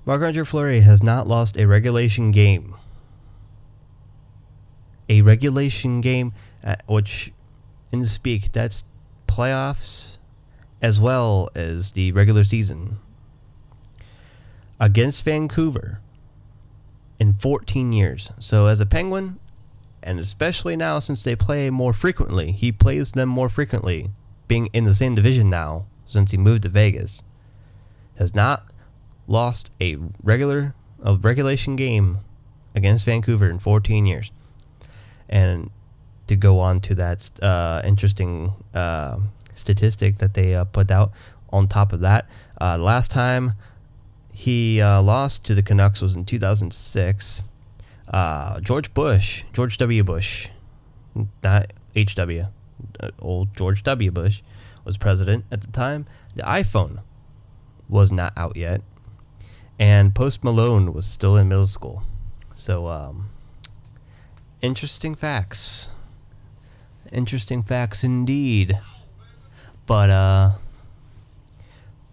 Marc 0.08 0.22
Andre 0.22 0.46
Fleury 0.46 0.80
has 0.80 1.04
not 1.04 1.28
lost 1.28 1.58
a 1.58 1.66
regulation 1.66 2.32
game. 2.32 2.74
A 5.10 5.22
regulation 5.22 6.00
game, 6.00 6.32
which 6.88 7.34
in 7.92 8.06
speak, 8.06 8.54
that's 8.54 8.86
playoffs 9.28 10.18
as 10.82 10.98
well 10.98 11.50
as 11.56 11.92
the 11.92 12.14
regular 12.14 12.46
season 12.46 13.00
against 14.80 15.24
Vancouver 15.24 16.00
in 17.20 17.34
14 17.34 17.92
years. 17.92 18.32
So 18.40 18.68
as 18.68 18.80
a 18.80 18.86
Penguin, 18.86 19.40
and 20.02 20.22
especially 20.22 20.78
now 20.78 21.00
since 21.00 21.22
they 21.22 21.36
play 21.36 21.70
more 21.70 21.92
frequently, 21.92 22.54
he 22.54 22.72
plays 22.72 23.12
them 23.12 23.28
more 23.28 23.50
frequently, 23.50 24.12
being 24.48 24.68
in 24.68 24.86
the 24.86 24.96
same 24.96 25.16
division 25.16 25.50
now 25.50 25.86
since 26.06 26.32
he 26.32 26.38
moved 26.38 26.64
to 26.64 26.70
Vegas, 26.70 27.24
has 28.18 28.34
not 28.34 28.72
lost 29.28 29.72
a 29.82 29.98
regular 30.24 30.74
a 31.04 31.16
regulation 31.16 31.76
game 31.76 32.20
against 32.76 33.06
Vancouver 33.06 33.50
in 33.50 33.60
14 33.60 34.06
years. 34.06 34.32
And 35.30 35.70
to 36.28 36.36
go 36.36 36.60
on 36.60 36.82
to 36.82 36.96
that 36.96 37.30
uh, 37.42 37.82
interesting 37.84 38.54
uh, 38.74 39.18
statistic 39.56 40.18
that 40.18 40.34
they 40.34 40.56
uh, 40.56 40.66
put 40.66 40.92
out, 40.92 41.12
on 41.50 41.68
top 41.68 41.94
of 41.94 42.02
that, 42.02 42.28
uh, 42.60 42.78
last 42.78 43.10
time 43.10 43.54
he 44.34 44.82
uh, 44.82 45.02
lost 45.02 45.44
to 45.46 45.56
the 45.56 45.64
Canucks 45.64 46.02
was 46.02 46.16
in 46.16 46.26
2006. 46.26 47.42
Uh, 48.10 48.60
George 48.60 48.94
Bush, 48.94 49.44
George 49.54 49.78
W. 49.78 50.04
Bush, 50.04 50.50
not 51.44 51.72
H.W., 51.96 52.48
old 53.20 53.56
George 53.56 53.84
W. 53.84 54.12
Bush, 54.12 54.42
was 54.84 54.98
president 54.98 55.46
at 55.52 55.62
the 55.62 55.68
time. 55.68 56.06
The 56.36 56.44
iPhone 56.44 57.00
was 57.90 58.12
not 58.12 58.34
out 58.38 58.56
yet 58.56 58.82
and 59.80 60.16
Post 60.16 60.44
Malone 60.44 60.94
was 60.94 61.06
still 61.06 61.36
in 61.36 61.48
middle 61.48 61.68
school. 61.68 62.04
So, 62.54 62.88
um, 62.88 63.30
interesting 64.62 65.16
facts. 65.16 65.90
Interesting 67.12 67.64
facts 67.64 68.04
indeed. 68.04 68.80
But, 69.86 70.10
uh, 70.10 70.52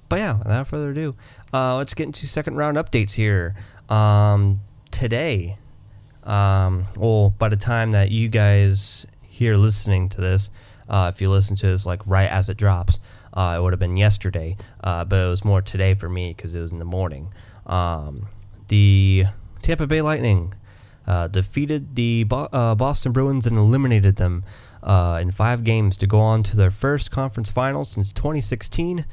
but 0.09 0.16
yeah, 0.16 0.38
without 0.38 0.68
further 0.68 0.90
ado, 0.90 1.16
uh, 1.52 1.76
let's 1.76 1.94
get 1.94 2.04
into 2.04 2.26
second 2.26 2.56
round 2.56 2.76
updates 2.76 3.14
here. 3.14 3.54
Um, 3.88 4.61
today, 4.90 5.59
um, 6.25 6.87
well, 6.97 7.30
by 7.30 7.49
the 7.49 7.56
time 7.56 7.92
that 7.92 8.11
you 8.11 8.28
guys 8.28 9.06
here 9.28 9.56
listening 9.56 10.09
to 10.11 10.21
this, 10.21 10.50
uh, 10.88 11.11
if 11.12 11.21
you 11.21 11.30
listen 11.30 11.56
to 11.56 11.66
this 11.66 11.87
like 11.87 12.06
right 12.06 12.30
as 12.30 12.49
it 12.49 12.56
drops, 12.56 13.00
uh, 13.33 13.54
it 13.56 13.62
would 13.62 13.73
have 13.73 13.80
been 13.80 13.97
yesterday, 13.97 14.56
uh, 14.83 15.04
but 15.04 15.16
it 15.16 15.28
was 15.28 15.44
more 15.44 15.61
today 15.61 15.94
for 15.94 16.09
me 16.09 16.33
because 16.35 16.54
it 16.54 16.61
was 16.61 16.71
in 16.71 16.78
the 16.78 16.85
morning. 16.85 17.33
Um, 17.66 18.28
the 18.68 19.25
Tampa 19.62 19.87
Bay 19.87 20.02
Lightning 20.02 20.54
uh, 21.06 21.28
defeated 21.28 21.97
the 21.97 22.25
Bo- 22.25 22.49
uh, 22.52 22.75
Boston 22.75 23.12
Bruins 23.12 23.47
and 23.47 23.56
eliminated 23.56 24.16
them 24.16 24.44
uh, 24.83 25.18
in 25.21 25.30
five 25.30 25.64
games 25.64 25.97
to 25.99 26.06
go 26.06 26.21
on 26.21 26.42
to 26.42 26.56
their 26.56 26.71
first 26.71 27.11
conference 27.11 27.50
final 27.50 27.85
since 27.85 28.12
2016, 28.12 29.04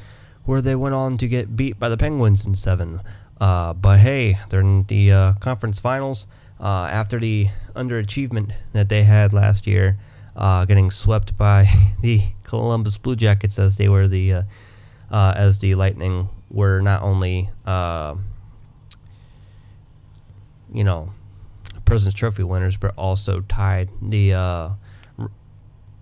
where 0.46 0.62
they 0.62 0.75
went 0.75 0.96
on 0.96 1.17
to 1.17 1.27
get 1.27 1.55
beat 1.55 1.79
by 1.79 1.89
the 1.89 1.98
Penguins 1.98 2.46
in 2.46 2.55
seven. 2.55 3.01
Uh, 3.39 3.74
but 3.74 4.00
hey, 4.00 4.38
they're 4.50 4.60
in 4.60 4.84
the 4.84 5.12
uh, 5.12 5.34
conference 5.34 5.79
finals 5.79 6.27
uh, 6.60 6.88
after 6.91 7.20
the 7.20 7.48
underachievement 7.75 8.51
that 8.74 8.89
they 8.89 9.03
had 9.03 9.34
last 9.34 9.65
year, 9.65 9.98
getting 10.67 10.91
swept 10.91 11.38
by 11.38 11.67
the 12.01 12.22
Columbus 12.43 12.98
Blue 12.98 13.15
Jackets 13.15 13.58
as 13.58 13.77
they 13.77 13.89
were 13.89 14.08
the 14.08 14.43
as 15.10 15.60
the 15.60 15.75
Lightning 15.75 16.29
were 16.50 16.81
not 16.81 17.01
only 17.01 17.50
you 20.71 20.83
know, 20.83 21.13
President's 21.85 22.17
Trophy 22.17 22.43
winners, 22.43 22.77
but 22.77 22.93
also 22.97 23.41
tied 23.41 23.89
the 24.01 24.33
uh, 24.33 24.69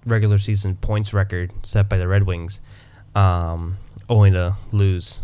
regular 0.05 0.37
season 0.37 0.75
points 0.75 1.13
record 1.13 1.51
set 1.63 1.89
by 1.89 1.97
the 1.97 2.07
Red 2.07 2.23
Wings, 2.23 2.61
um, 3.15 3.77
only 4.07 4.31
to 4.31 4.55
lose 4.71 5.21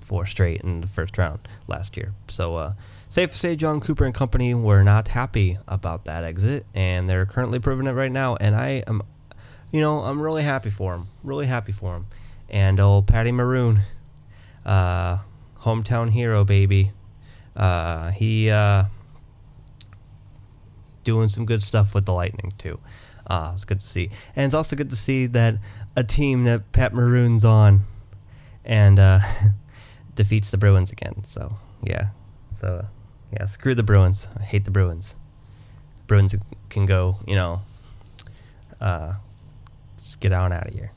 four 0.00 0.26
straight 0.26 0.60
in 0.62 0.80
the 0.80 0.88
first 0.88 1.16
round 1.18 1.40
last 1.66 1.96
year. 1.96 2.12
So, 2.28 2.56
uh, 2.56 2.72
safe 3.08 3.30
to 3.30 3.36
say, 3.36 3.56
Jon 3.56 3.80
Cooper 3.80 4.04
and 4.04 4.14
company 4.14 4.54
were 4.54 4.82
not 4.82 5.08
happy 5.08 5.58
about 5.68 6.04
that 6.06 6.24
exit, 6.24 6.66
and 6.74 7.08
they're 7.08 7.26
currently 7.26 7.58
proving 7.58 7.86
it 7.86 7.92
right 7.92 8.12
now. 8.12 8.36
And 8.36 8.54
I 8.54 8.82
am, 8.86 9.02
you 9.70 9.80
know, 9.80 10.00
I'm 10.00 10.20
really 10.20 10.42
happy 10.42 10.70
for 10.70 10.94
him. 10.94 11.08
Really 11.22 11.46
happy 11.46 11.72
for 11.72 11.94
him. 11.94 12.06
And 12.48 12.80
old 12.80 13.06
Patty 13.06 13.30
Maroon, 13.30 13.82
uh, 14.66 15.18
hometown 15.60 16.10
hero, 16.10 16.44
baby. 16.44 16.92
Uh, 17.60 18.10
he 18.12 18.48
uh, 18.48 18.84
doing 21.04 21.28
some 21.28 21.44
good 21.44 21.62
stuff 21.62 21.92
with 21.92 22.06
the 22.06 22.12
Lightning 22.12 22.54
too. 22.56 22.80
Uh, 23.26 23.50
it's 23.52 23.66
good 23.66 23.80
to 23.80 23.86
see, 23.86 24.10
and 24.34 24.46
it's 24.46 24.54
also 24.54 24.74
good 24.74 24.88
to 24.88 24.96
see 24.96 25.26
that 25.26 25.56
a 25.94 26.02
team 26.02 26.44
that 26.44 26.72
Pat 26.72 26.94
Maroon's 26.94 27.44
on 27.44 27.82
and 28.64 28.98
uh, 28.98 29.20
defeats 30.14 30.50
the 30.50 30.56
Bruins 30.56 30.90
again. 30.90 31.22
So 31.24 31.56
yeah, 31.82 32.08
so 32.62 32.86
yeah, 33.30 33.44
screw 33.44 33.74
the 33.74 33.82
Bruins. 33.82 34.26
I 34.38 34.42
hate 34.42 34.64
the 34.64 34.70
Bruins. 34.70 35.14
Bruins 36.06 36.34
can 36.70 36.86
go, 36.86 37.18
you 37.26 37.34
know, 37.36 37.60
uh, 38.80 39.12
just 39.98 40.18
get 40.20 40.32
on 40.32 40.50
out 40.50 40.66
of 40.66 40.72
here. 40.72 40.92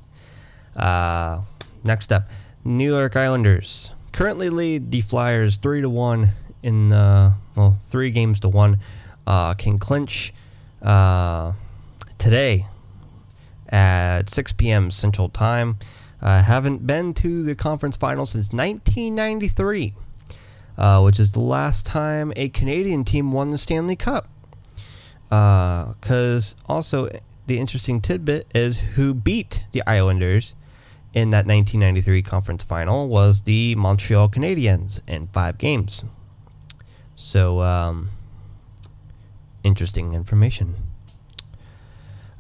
Uh, 0.77 1.41
next 1.83 2.13
up, 2.13 2.29
New 2.63 2.89
York 2.89 3.17
Islanders 3.17 3.91
currently 4.13 4.49
lead 4.49 4.91
the 4.91 5.01
Flyers 5.01 5.57
three 5.57 5.81
to 5.81 5.89
one 5.89 6.31
in 6.63 6.93
uh, 6.93 7.33
well 7.55 7.79
three 7.83 8.09
games 8.09 8.39
to 8.39 8.49
one. 8.49 8.79
Uh, 9.27 9.53
can 9.53 9.77
clinch 9.77 10.33
uh, 10.81 11.53
today 12.17 12.65
at 13.69 14.29
6 14.29 14.53
p.m. 14.53 14.91
Central 14.91 15.29
Time. 15.29 15.77
Haven't 16.21 16.87
been 16.87 17.13
to 17.15 17.43
the 17.43 17.53
conference 17.53 17.97
final 17.97 18.25
since 18.25 18.53
1993, 18.53 19.93
uh, 20.77 21.01
which 21.01 21.19
is 21.19 21.33
the 21.33 21.41
last 21.41 21.85
time 21.85 22.31
a 22.35 22.49
Canadian 22.49 23.03
team 23.03 23.31
won 23.33 23.51
the 23.51 23.57
Stanley 23.57 23.95
Cup. 23.95 24.29
Because 25.29 26.55
uh, 26.59 26.71
also 26.71 27.09
the 27.47 27.59
interesting 27.59 27.99
tidbit 27.99 28.47
is 28.53 28.79
who 28.95 29.13
beat 29.13 29.63
the 29.71 29.83
Islanders 29.87 30.53
in 31.13 31.31
that 31.31 31.45
1993 31.45 32.21
conference 32.21 32.63
final 32.63 33.07
was 33.07 33.41
the 33.41 33.75
Montreal 33.75 34.29
Canadiens 34.29 35.01
in 35.07 35.27
five 35.27 35.57
games. 35.57 36.03
So, 37.15 37.61
um, 37.61 38.09
interesting 39.63 40.13
information. 40.13 40.75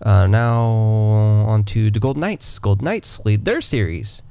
Uh, 0.01 0.27
now 0.27 0.63
on 0.63 1.63
to 1.63 1.89
the 1.89 1.99
Golden 1.99 2.21
Knights. 2.21 2.59
Golden 2.59 2.85
Knights 2.85 3.23
lead 3.25 3.45
their 3.45 3.61
series 3.61 4.21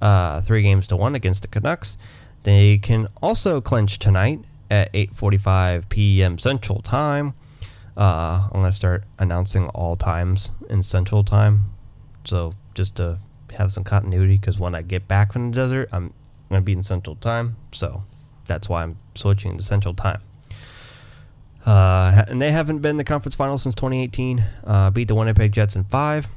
uh, 0.00 0.40
three 0.40 0.62
games 0.62 0.86
to 0.88 0.96
one 0.96 1.14
against 1.14 1.42
the 1.42 1.48
Canucks. 1.48 1.96
They 2.44 2.78
can 2.78 3.08
also 3.22 3.60
clinch 3.60 3.98
tonight 3.98 4.40
at 4.70 4.92
8:45 4.92 5.88
p.m. 5.88 6.38
Central 6.38 6.80
Time. 6.80 7.34
Uh, 7.96 8.48
I'm 8.52 8.60
gonna 8.60 8.72
start 8.72 9.04
announcing 9.18 9.68
all 9.70 9.96
times 9.96 10.50
in 10.68 10.82
Central 10.82 11.24
Time, 11.24 11.66
so 12.24 12.52
just 12.74 12.96
to 12.96 13.18
have 13.56 13.72
some 13.72 13.84
continuity. 13.84 14.38
Because 14.38 14.58
when 14.58 14.74
I 14.74 14.82
get 14.82 15.08
back 15.08 15.32
from 15.32 15.50
the 15.50 15.56
desert, 15.56 15.88
I'm 15.92 16.12
gonna 16.48 16.62
be 16.62 16.72
in 16.72 16.82
Central 16.82 17.16
Time, 17.16 17.56
so 17.72 18.04
that's 18.48 18.68
why 18.68 18.82
I'm 18.82 18.98
switching 19.14 19.56
to 19.56 19.62
Central 19.62 19.94
Time. 19.94 20.20
Uh, 21.64 22.24
and 22.28 22.40
they 22.40 22.50
haven't 22.50 22.78
been 22.78 22.96
the 22.96 23.04
conference 23.04 23.36
final 23.36 23.58
since 23.58 23.74
2018. 23.74 24.44
Uh, 24.64 24.90
beat 24.90 25.06
the 25.06 25.14
Winnipeg 25.14 25.52
Jets 25.52 25.76
in 25.76 25.84
five 25.84 26.28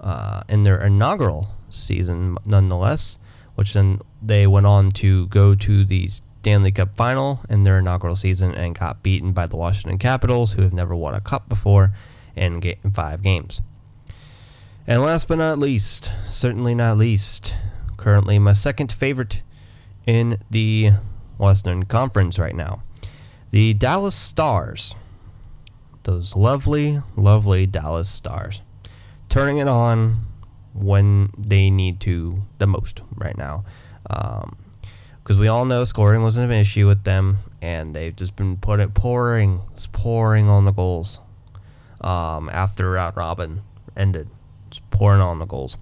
uh, 0.00 0.42
in 0.48 0.64
their 0.64 0.82
inaugural 0.82 1.48
season, 1.70 2.36
nonetheless. 2.44 3.18
Which 3.54 3.72
then 3.72 4.00
they 4.20 4.46
went 4.46 4.66
on 4.66 4.90
to 4.92 5.28
go 5.28 5.54
to 5.54 5.84
the 5.84 6.08
Stanley 6.08 6.72
Cup 6.72 6.96
final 6.96 7.40
in 7.48 7.64
their 7.64 7.78
inaugural 7.78 8.16
season 8.16 8.54
and 8.54 8.78
got 8.78 9.02
beaten 9.02 9.32
by 9.32 9.46
the 9.46 9.56
Washington 9.56 9.98
Capitals, 9.98 10.52
who 10.52 10.62
have 10.62 10.72
never 10.72 10.94
won 10.94 11.14
a 11.14 11.20
cup 11.20 11.48
before, 11.48 11.92
in, 12.34 12.62
in 12.62 12.90
five 12.92 13.22
games. 13.22 13.60
And 14.86 15.02
last 15.02 15.26
but 15.26 15.38
not 15.38 15.58
least, 15.58 16.12
certainly 16.30 16.74
not 16.74 16.98
least, 16.98 17.54
currently 17.96 18.38
my 18.38 18.52
second 18.52 18.92
favorite 18.92 19.42
in 20.06 20.38
the 20.50 20.92
Western 21.38 21.84
Conference 21.84 22.38
right 22.38 22.54
now. 22.54 22.82
The 23.50 23.74
Dallas 23.74 24.14
Stars. 24.14 24.94
Those 26.04 26.36
lovely, 26.36 27.02
lovely 27.16 27.66
Dallas 27.66 28.08
Stars. 28.08 28.60
Turning 29.28 29.58
it 29.58 29.68
on 29.68 30.26
when 30.72 31.30
they 31.36 31.70
need 31.70 32.00
to 32.00 32.42
the 32.58 32.66
most 32.66 33.00
right 33.14 33.36
now. 33.36 33.64
Because 34.02 35.36
um, 35.36 35.38
we 35.38 35.48
all 35.48 35.64
know 35.64 35.84
scoring 35.84 36.22
wasn't 36.22 36.50
an 36.50 36.58
issue 36.58 36.86
with 36.86 37.04
them, 37.04 37.38
and 37.60 37.94
they've 37.94 38.14
just 38.14 38.36
been 38.36 38.56
put 38.56 38.78
it 38.78 38.94
pouring, 38.94 39.62
just 39.74 39.92
pouring 39.92 40.48
on 40.48 40.64
the 40.64 40.72
goals 40.72 41.20
um, 42.00 42.48
after 42.50 42.90
round 42.90 43.16
robin 43.16 43.62
ended, 43.96 44.28
just 44.70 44.88
pouring 44.90 45.20
on 45.20 45.38
the 45.38 45.46
goals. 45.46 45.76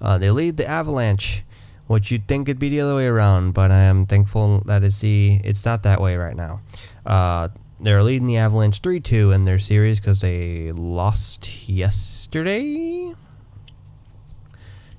Uh, 0.00 0.18
they 0.18 0.30
lead 0.30 0.56
the 0.56 0.66
Avalanche, 0.66 1.42
which 1.88 2.10
you'd 2.12 2.28
think 2.28 2.48
it'd 2.48 2.60
be 2.60 2.68
the 2.68 2.80
other 2.80 2.94
way 2.94 3.06
around, 3.06 3.52
but 3.52 3.72
I 3.72 3.80
am 3.80 4.06
thankful 4.06 4.60
that 4.66 4.84
it's 4.84 5.00
the 5.00 5.40
it's 5.42 5.64
not 5.64 5.82
that 5.82 6.00
way 6.00 6.16
right 6.16 6.36
now. 6.36 6.60
Uh, 7.04 7.48
they're 7.80 8.02
leading 8.02 8.28
the 8.28 8.36
Avalanche 8.36 8.80
3 8.80 9.00
2 9.00 9.32
in 9.32 9.44
their 9.44 9.58
series 9.58 9.98
because 9.98 10.20
they 10.20 10.70
lost 10.72 11.68
yesterday. 11.68 13.14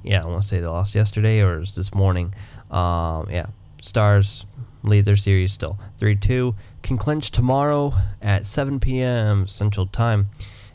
Yeah, 0.01 0.23
I 0.23 0.25
want 0.25 0.41
to 0.41 0.47
say 0.47 0.59
they 0.59 0.67
lost 0.67 0.95
yesterday 0.95 1.41
or 1.41 1.57
it 1.57 1.59
was 1.59 1.73
this 1.73 1.93
morning. 1.93 2.33
Um, 2.71 3.29
yeah, 3.29 3.47
Stars 3.81 4.45
lead 4.83 5.05
their 5.05 5.17
series 5.17 5.53
still 5.53 5.77
3 5.97 6.15
2. 6.15 6.55
Can 6.81 6.97
clinch 6.97 7.29
tomorrow 7.29 7.93
at 8.21 8.45
7 8.45 8.79
p.m. 8.79 9.45
Central 9.45 9.85
Time. 9.85 10.29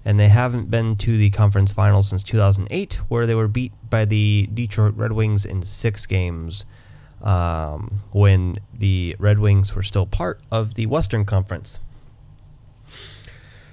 And 0.04 0.18
they 0.18 0.28
haven't 0.28 0.70
been 0.70 0.96
to 0.96 1.16
the 1.16 1.30
conference 1.30 1.72
final 1.72 2.02
since 2.02 2.22
2008, 2.22 2.94
where 3.08 3.26
they 3.26 3.34
were 3.34 3.48
beat 3.48 3.72
by 3.88 4.04
the 4.04 4.48
Detroit 4.52 4.94
Red 4.96 5.12
Wings 5.12 5.46
in 5.46 5.62
six 5.62 6.04
games 6.04 6.66
um, 7.22 8.00
when 8.12 8.58
the 8.72 9.16
Red 9.18 9.38
Wings 9.38 9.74
were 9.74 9.82
still 9.82 10.06
part 10.06 10.40
of 10.50 10.74
the 10.74 10.86
Western 10.86 11.24
Conference. 11.24 11.80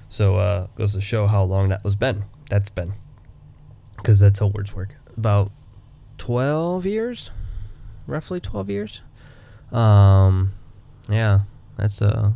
So 0.07 0.37
uh, 0.37 0.67
goes 0.75 0.93
to 0.93 1.01
show 1.01 1.27
how 1.27 1.43
long 1.43 1.69
that 1.69 1.83
was 1.83 1.95
been. 1.95 2.25
That's 2.49 2.69
been 2.69 2.93
because 3.97 4.19
that's 4.19 4.39
how 4.39 4.47
words 4.47 4.73
work. 4.75 4.95
About 5.15 5.51
twelve 6.17 6.85
years, 6.85 7.31
roughly 8.07 8.39
twelve 8.39 8.69
years. 8.69 9.01
Um, 9.71 10.53
yeah, 11.07 11.41
that's 11.77 12.01
a 12.01 12.33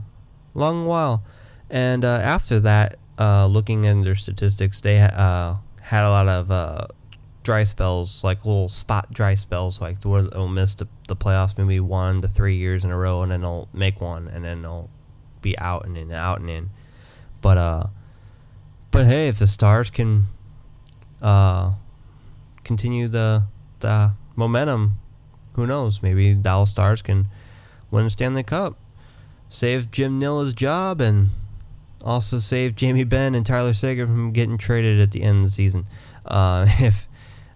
long 0.54 0.86
while. 0.86 1.24
And 1.70 2.06
uh, 2.06 2.20
after 2.24 2.60
that, 2.62 2.96
uh, 3.20 3.46
looking 3.48 3.88
at 3.88 4.04
their 4.04 4.16
statistics, 4.16 4.82
they 4.82 5.00
uh, 5.00 5.56
had 5.82 6.04
a 6.04 6.10
lot 6.10 6.28
of 6.28 6.52
uh, 6.52 6.88
dry 7.44 7.64
spells, 7.64 8.24
like 8.24 8.46
little 8.46 8.68
spot 8.68 9.12
dry 9.14 9.36
spells, 9.36 9.80
like 9.80 10.04
where 10.04 10.24
they'll 10.24 10.48
miss 10.48 10.74
the, 10.76 10.88
the 11.08 11.16
playoffs 11.16 11.58
maybe 11.58 11.80
one 11.80 12.22
to 12.22 12.28
three 12.28 12.58
years 12.58 12.84
in 12.84 12.92
a 12.92 12.98
row, 12.98 13.22
and 13.22 13.32
then 13.32 13.42
they'll 13.42 13.70
make 13.74 14.02
one, 14.02 14.28
and 14.28 14.44
then 14.44 14.62
they'll 14.64 14.90
be 15.42 15.58
out 15.60 15.86
and 15.86 15.98
in, 15.98 16.12
out 16.12 16.40
and 16.40 16.50
in. 16.50 16.70
But 17.42 17.58
uh, 17.58 17.88
but 18.92 19.06
hey, 19.06 19.28
if 19.28 19.40
the 19.40 19.48
Stars 19.48 19.90
can 19.90 20.26
uh 21.22 21.74
continue 22.64 23.08
the 23.08 23.44
the 23.80 24.14
momentum, 24.36 25.00
who 25.54 25.66
knows? 25.66 26.02
Maybe 26.02 26.34
Dallas 26.34 26.72
Stars 26.72 27.02
can 27.02 27.28
win 27.92 28.10
Stanley 28.10 28.44
Cup, 28.44 28.78
save 29.48 29.92
Jim 29.92 30.20
Nill's 30.20 30.54
job, 30.54 31.00
and 31.00 31.30
also 32.06 32.40
save 32.40 32.76
Jamie 32.76 33.04
Benn 33.04 33.36
and 33.36 33.46
Tyler 33.46 33.74
Seguin 33.74 34.08
from 34.08 34.32
getting 34.32 34.58
traded 34.58 35.00
at 35.00 35.12
the 35.12 35.24
end 35.24 35.40
of 35.40 35.44
the 35.46 35.52
season. 35.52 35.88
Uh, 36.26 36.68
if 36.80 37.08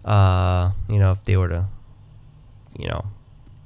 uh, 0.04 0.72
you 0.88 0.98
know, 0.98 1.12
if 1.12 1.24
they 1.24 1.36
were 1.36 1.48
to, 1.48 1.66
you 2.78 2.88
know, 2.88 3.06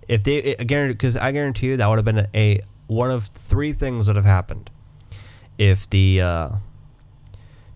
if 0.09 0.23
they 0.23 0.55
again, 0.57 0.89
because 0.89 1.17
I 1.17 1.33
guarantee 1.33 1.69
you 1.69 1.77
that 1.79 1.89
would 1.89 1.99
have 1.99 2.05
been 2.05 2.19
a, 2.19 2.29
a, 2.35 2.61
one 2.87 3.11
of 3.11 3.27
three 3.27 3.73
things 3.73 4.07
that 4.07 4.17
have 4.17 4.25
happened 4.25 4.71
if 5.57 5.89
the 5.89 6.21
uh, 6.21 6.49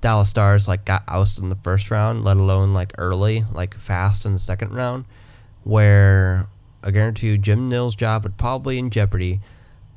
Dallas 0.01 0.29
Stars 0.29 0.68
like 0.68 0.85
got 0.85 1.05
ousted 1.09 1.44
in 1.44 1.49
the 1.49 1.57
first 1.57 1.90
round, 1.90 2.25
let 2.25 2.37
alone 2.37 2.75
like 2.75 2.92
early, 2.99 3.44
like 3.53 3.75
fast 3.75 4.27
in 4.27 4.33
the 4.33 4.38
second 4.38 4.75
round, 4.75 5.05
where 5.64 6.47
I 6.83 6.90
guarantee 6.90 7.29
you 7.29 7.38
Jim 7.38 7.68
Nill's 7.68 7.94
job 7.94 8.25
would 8.25 8.37
probably 8.37 8.79
in 8.79 8.90
jeopardy. 8.90 9.40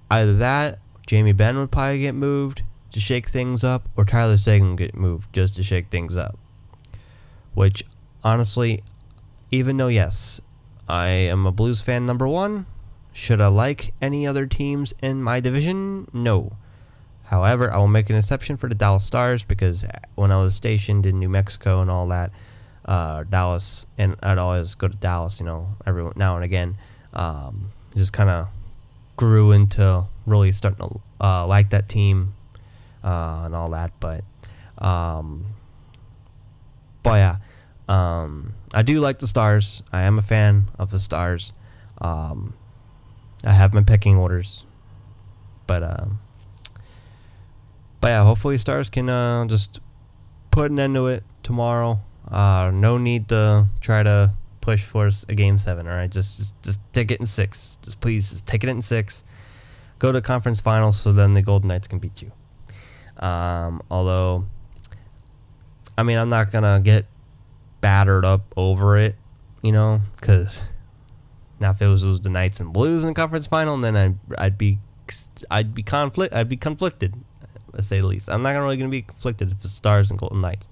Either 0.09 0.35
that, 0.37 0.79
Jamie 1.07 1.31
Benn 1.31 1.57
would 1.57 1.71
probably 1.71 1.99
get 1.99 2.13
moved 2.13 2.63
to 2.91 2.99
shake 2.99 3.29
things 3.29 3.63
up, 3.63 3.87
or 3.95 4.05
Tyler 4.05 4.37
Seguin 4.37 4.75
get 4.75 4.95
moved 4.95 5.33
just 5.33 5.55
to 5.55 5.63
shake 5.63 5.87
things 5.87 6.17
up. 6.17 6.37
Which 7.53 7.83
honestly, 8.23 8.83
even 9.49 9.77
though, 9.77 9.87
yes, 9.87 10.41
I 10.87 11.07
am 11.07 11.45
a 11.45 11.51
Blues 11.51 11.81
fan 11.81 12.05
number 12.05 12.27
one, 12.27 12.65
should 13.13 13.41
I 13.41 13.47
like 13.47 13.93
any 14.01 14.25
other 14.25 14.45
teams 14.45 14.93
in 15.01 15.21
my 15.21 15.39
division? 15.39 16.07
No. 16.13 16.57
However, 17.25 17.71
I 17.71 17.77
will 17.77 17.87
make 17.87 18.09
an 18.09 18.15
exception 18.15 18.57
for 18.57 18.67
the 18.67 18.75
Dallas 18.75 19.05
Stars 19.05 19.43
because 19.43 19.85
when 20.15 20.31
I 20.31 20.37
was 20.37 20.55
stationed 20.55 21.05
in 21.05 21.19
New 21.19 21.29
Mexico 21.29 21.81
and 21.81 21.89
all 21.89 22.07
that, 22.07 22.31
uh, 22.85 23.23
Dallas, 23.23 23.85
and 23.97 24.15
I'd 24.21 24.37
always 24.37 24.75
go 24.75 24.87
to 24.87 24.97
Dallas, 24.97 25.39
you 25.39 25.45
know, 25.45 25.75
every 25.85 26.09
now 26.15 26.35
and 26.35 26.43
again, 26.43 26.77
um, 27.13 27.71
just 27.95 28.11
kind 28.11 28.29
of 28.29 28.47
grew 29.15 29.51
into 29.51 30.05
really 30.25 30.51
starting 30.51 30.87
to 30.87 31.01
uh, 31.25 31.45
like 31.45 31.69
that 31.69 31.87
team 31.87 32.33
uh, 33.03 33.43
and 33.45 33.55
all 33.55 33.69
that. 33.71 33.91
But, 33.99 34.23
um, 34.77 35.45
but 37.03 37.15
yeah, 37.15 37.35
um, 37.87 38.53
I 38.73 38.83
do 38.83 38.99
like 38.99 39.19
the 39.19 39.27
Stars. 39.27 39.83
I 39.91 40.03
am 40.03 40.17
a 40.17 40.21
fan 40.21 40.67
of 40.79 40.91
the 40.91 40.99
Stars. 40.99 41.53
Um, 41.99 42.53
I 43.43 43.51
have 43.51 43.73
my 43.73 43.83
pecking 43.83 44.15
orders, 44.17 44.65
but 45.67 45.83
um, 45.83 46.19
but 47.99 48.09
yeah, 48.09 48.23
hopefully 48.23 48.57
Stars 48.57 48.89
can 48.89 49.09
uh, 49.09 49.45
just 49.45 49.79
put 50.51 50.71
an 50.71 50.79
end 50.79 50.95
to 50.95 51.07
it 51.07 51.23
tomorrow. 51.43 51.99
Uh, 52.29 52.71
no 52.73 52.97
need 52.97 53.27
to 53.29 53.67
try 53.81 54.03
to 54.03 54.31
push 54.61 54.83
for 54.83 55.09
a 55.27 55.35
game 55.35 55.57
seven. 55.57 55.87
All 55.87 55.93
right, 55.93 56.09
just, 56.09 56.37
just 56.37 56.63
just 56.63 56.79
take 56.93 57.11
it 57.11 57.19
in 57.19 57.25
six. 57.25 57.77
Just 57.81 57.99
please 57.99 58.29
just 58.31 58.45
take 58.45 58.63
it 58.63 58.69
in 58.69 58.81
six. 58.81 59.23
Go 59.99 60.11
to 60.11 60.21
conference 60.21 60.61
finals 60.61 60.99
so 60.99 61.11
then 61.11 61.33
the 61.33 61.41
Golden 61.41 61.67
Knights 61.67 61.87
can 61.87 61.99
beat 61.99 62.21
you. 62.21 62.31
Um, 63.21 63.81
although, 63.91 64.45
I 65.97 66.03
mean, 66.03 66.17
I'm 66.17 66.29
not 66.29 66.51
gonna 66.51 66.81
get 66.83 67.05
battered 67.79 68.25
up 68.25 68.41
over 68.57 68.97
it, 68.97 69.15
you 69.61 69.71
know, 69.71 70.01
because 70.19 70.61
now 71.59 71.71
if 71.71 71.81
it 71.81 71.87
was, 71.87 72.03
it 72.03 72.07
was 72.07 72.21
the 72.21 72.29
Knights 72.29 72.59
and 72.59 72.73
Blues 72.73 73.03
in 73.03 73.09
the 73.09 73.15
conference 73.15 73.47
final, 73.47 73.77
then 73.77 73.95
I'd, 73.95 74.17
I'd 74.37 74.57
be 74.57 74.79
I'd 75.49 75.73
be 75.75 75.83
conflict 75.83 76.33
I'd 76.33 76.49
be 76.49 76.57
conflicted, 76.57 77.15
to 77.75 77.83
say 77.83 78.01
the 78.01 78.07
least. 78.07 78.29
I'm 78.29 78.41
not 78.41 78.51
really 78.51 78.77
gonna 78.77 78.89
be 78.89 79.03
conflicted 79.03 79.51
if 79.51 79.63
it's 79.63 79.73
Stars 79.73 80.09
and 80.09 80.19
Golden 80.19 80.41
Knights, 80.41 80.67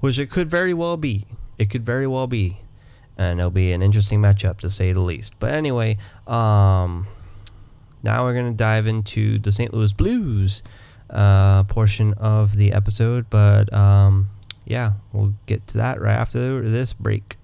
which 0.00 0.18
it 0.18 0.30
could 0.30 0.50
very 0.50 0.74
well 0.74 0.96
be. 0.96 1.26
It 1.58 1.70
could 1.70 1.84
very 1.84 2.06
well 2.06 2.26
be, 2.26 2.58
and 3.16 3.38
it'll 3.38 3.50
be 3.50 3.72
an 3.72 3.82
interesting 3.82 4.20
matchup 4.20 4.58
to 4.60 4.70
say 4.70 4.92
the 4.92 5.00
least. 5.00 5.34
But 5.38 5.52
anyway, 5.52 5.98
um, 6.26 7.06
now 8.02 8.24
we're 8.24 8.34
gonna 8.34 8.52
dive 8.52 8.86
into 8.88 9.38
the 9.38 9.52
St. 9.52 9.72
Louis 9.72 9.92
Blues 9.92 10.62
uh, 11.10 11.64
portion 11.64 12.14
of 12.14 12.56
the 12.56 12.72
episode, 12.72 13.26
but 13.30 13.72
um 13.72 14.30
yeah, 14.64 14.92
we'll 15.12 15.34
get 15.46 15.66
to 15.68 15.78
that 15.78 16.00
right 16.00 16.14
after 16.14 16.68
this 16.68 16.92
break. 16.92 17.36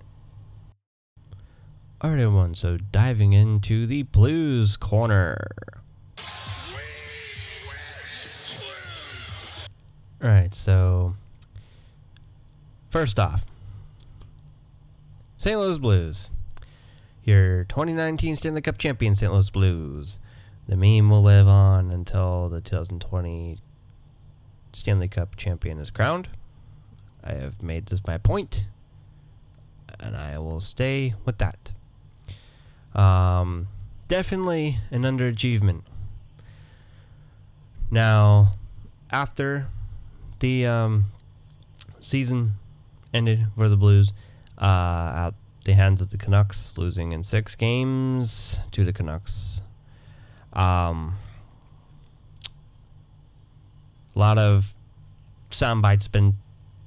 Alright, 2.05 2.21
everyone, 2.21 2.55
so 2.55 2.77
diving 2.77 3.33
into 3.33 3.87
the 3.87 4.05
Blues 4.05 4.77
Corner. 4.77 5.49
Alright, 10.23 10.55
so 10.55 11.17
first 12.91 13.19
off, 13.19 13.45
St. 15.37 15.59
Louis 15.59 15.79
Blues. 15.79 16.31
Your 17.25 17.65
2019 17.65 18.37
Stanley 18.37 18.61
Cup 18.61 18.79
champion, 18.79 19.15
St. 19.15 19.33
Louis 19.33 19.51
Blues. 19.51 20.21
The 20.69 20.77
meme 20.77 21.11
will 21.11 21.23
live 21.23 21.47
on 21.47 21.91
until 21.91 22.49
the 22.49 22.61
2020 22.61 23.59
Stanley 24.73 25.09
Cup 25.09 25.37
champion 25.37 25.79
is 25.79 25.91
crowned. 25.91 26.29
I 27.23 27.33
have 27.35 27.63
made 27.63 27.87
this 27.87 28.05
my 28.07 28.19
point, 28.19 28.65
and 30.01 30.17
I 30.17 30.39
will 30.39 30.61
stay 30.61 31.15
with 31.25 31.39
that. 31.39 31.71
Um, 32.95 33.69
definitely 34.09 34.79
an 34.91 35.03
underachievement. 35.03 35.83
Now, 37.91 38.55
after 39.11 39.69
the 40.41 40.67
um, 40.67 41.07
season 42.01 42.55
ended 43.15 43.47
for 43.57 43.69
the 43.69 43.77
Blues, 43.77 44.13
uh, 44.59 45.29
at 45.29 45.35
the 45.65 45.75
hands 45.75 46.01
of 46.01 46.11
the 46.11 46.17
Canucks, 46.17 46.77
losing 46.77 47.13
in 47.13 47.23
six 47.23 47.55
games 47.55 48.59
to 48.73 48.85
the 48.85 48.93
Canucks. 48.93 49.61
Um, 50.57 51.19
a 54.15 54.19
lot 54.19 54.39
of 54.39 54.75
sound 55.51 55.83
bites 55.83 56.09
been 56.09 56.37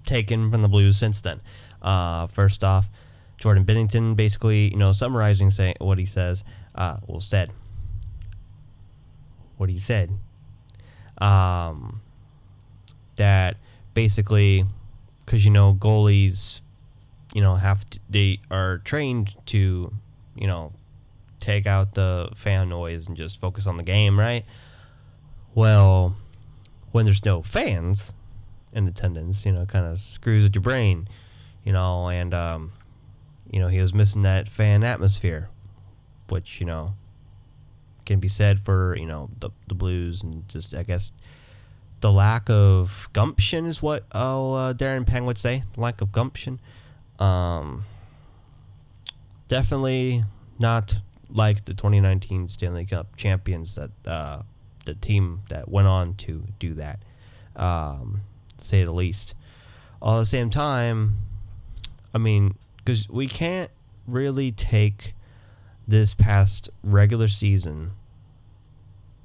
taken 0.06 0.50
from 0.50 0.64
the 0.64 0.68
Blues 0.68 0.98
since 0.98 1.22
then. 1.22 1.40
Uh, 1.82 2.28
first 2.28 2.64
off, 2.64 2.90
Jordan 3.38 3.64
Binnington 3.64 4.16
basically, 4.16 4.70
you 4.70 4.78
know, 4.78 4.92
summarizing 4.92 5.52
saying 5.52 5.76
what 5.80 6.00
he 6.00 6.06
says, 6.06 6.44
uh, 6.76 6.98
well 7.08 7.22
said. 7.22 7.52
What 9.58 9.70
he 9.70 9.78
said. 9.78 10.12
Um, 11.20 12.02
that 13.18 13.58
basically, 13.94 14.66
because 15.26 15.46
you 15.46 15.52
know 15.52 15.76
goalies, 15.76 16.62
you 17.34 17.42
know, 17.42 17.56
have 17.56 17.88
to, 17.92 18.00
they 18.10 18.40
are 18.50 18.80
trained 18.80 19.36
to, 19.48 19.94
you 20.36 20.48
know, 20.48 20.74
take 21.40 21.68
out 21.68 21.94
the 21.94 22.30
fan 22.36 22.70
noise 22.70 23.08
and 23.08 23.16
just 23.16 23.40
focus 23.40 23.68
on 23.68 23.78
the 23.78 23.84
game, 23.84 24.20
right? 24.20 24.46
Well, 25.56 26.16
when 26.92 27.06
there's 27.06 27.26
no 27.26 27.42
fans 27.42 28.14
in 28.74 28.88
attendance, 28.88 29.46
you 29.46 29.52
know, 29.52 29.66
kind 29.66 29.86
of 29.86 30.00
screws 30.00 30.44
with 30.44 30.56
your 30.56 30.62
brain, 30.62 31.08
you 31.64 31.74
know, 31.74 32.10
and 32.10 32.34
um, 32.34 32.72
you 33.52 33.60
know, 33.60 33.68
he 33.68 33.80
was 33.80 33.94
missing 33.94 34.22
that 34.24 34.48
fan 34.48 34.84
atmosphere, 34.84 35.50
which, 36.30 36.60
you 36.60 36.66
know, 36.66 36.96
can 38.06 38.20
be 38.20 38.28
said 38.28 38.60
for, 38.60 38.96
you 38.96 39.06
know, 39.06 39.30
the, 39.40 39.50
the 39.68 39.74
blues 39.74 40.24
and 40.24 40.48
just, 40.48 40.76
I 40.76 40.84
guess, 40.84 41.12
the 42.02 42.12
lack 42.12 42.50
of 42.50 43.10
gumption 43.14 43.66
is 43.66 43.82
what 43.82 44.06
oh, 44.14 44.54
uh, 44.54 44.74
Darren 44.74 45.06
Pang 45.06 45.26
would 45.26 45.38
say. 45.38 45.64
Lack 45.76 46.02
of 46.02 46.12
gumption. 46.12 46.60
Um, 47.20 47.86
definitely 49.48 50.24
not 50.58 50.96
like 51.30 51.66
the 51.66 51.74
2019 51.74 52.48
Stanley 52.48 52.86
Cup 52.86 53.16
champions 53.16 53.76
that 53.76 53.92
uh, 54.06 54.42
the 54.86 54.96
team 54.96 55.42
that 55.50 55.70
went 55.70 55.88
on 55.88 56.16
to 56.16 56.46
do 56.60 56.74
that, 56.76 57.00
um, 57.56 58.22
say 58.58 58.84
the 58.84 58.92
least. 58.92 59.34
All 60.02 60.18
at 60.18 60.20
the 60.22 60.26
same 60.26 60.50
time, 60.50 61.18
I 62.14 62.18
mean, 62.18 62.56
because 62.78 63.10
we 63.10 63.28
can't 63.28 63.70
really 64.08 64.52
take 64.52 65.14
this 65.88 66.14
past 66.14 66.70
regular 66.84 67.28
season 67.28 67.92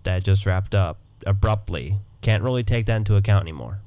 that 0.03 0.23
just 0.23 0.47
wrapped 0.47 0.75
up 0.75 0.99
abruptly. 1.27 1.99
Can't 2.21 2.43
really 2.43 2.63
take 2.63 2.87
that 2.87 2.97
into 2.97 3.17
account 3.17 3.43
anymore. 3.43 3.81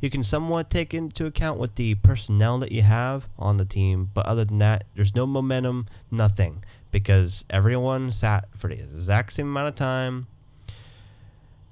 You 0.00 0.08
can 0.08 0.22
somewhat 0.22 0.70
take 0.70 0.94
into 0.94 1.26
account 1.26 1.58
with 1.58 1.74
the 1.74 1.94
personnel 1.96 2.58
that 2.58 2.72
you 2.72 2.82
have 2.82 3.28
on 3.38 3.58
the 3.58 3.66
team, 3.66 4.10
but 4.14 4.24
other 4.24 4.46
than 4.46 4.56
that, 4.58 4.84
there's 4.94 5.14
no 5.14 5.26
momentum, 5.26 5.88
nothing, 6.10 6.64
because 6.90 7.44
everyone 7.50 8.12
sat 8.12 8.48
for 8.56 8.68
the 8.68 8.74
exact 8.74 9.32
same 9.32 9.48
amount 9.48 9.68
of 9.68 9.74
time, 9.74 10.26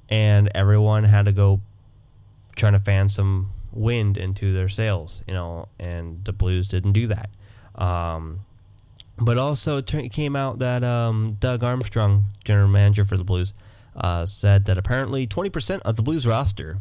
and 0.08 0.50
everyone 0.54 1.04
had 1.04 1.26
to 1.26 1.32
go 1.32 1.60
trying 2.56 2.72
to 2.72 2.78
fan 2.78 3.08
some 3.08 3.50
wind 3.72 4.16
into 4.16 4.52
their 4.52 4.68
sails, 4.68 5.22
you 5.26 5.34
know, 5.34 5.68
and 5.78 6.24
the 6.24 6.32
Blues 6.32 6.68
didn't 6.68 6.92
do 6.92 7.06
that. 7.08 7.30
Um, 7.74 8.40
but 9.20 9.38
also, 9.38 9.78
it 9.78 10.12
came 10.12 10.36
out 10.36 10.60
that 10.60 10.84
um, 10.84 11.36
Doug 11.40 11.64
Armstrong, 11.64 12.26
general 12.44 12.68
manager 12.68 13.04
for 13.04 13.16
the 13.16 13.24
Blues, 13.24 13.52
uh, 13.96 14.26
said 14.26 14.64
that 14.66 14.78
apparently 14.78 15.26
20% 15.26 15.80
of 15.80 15.96
the 15.96 16.02
Blues 16.02 16.26
roster, 16.26 16.78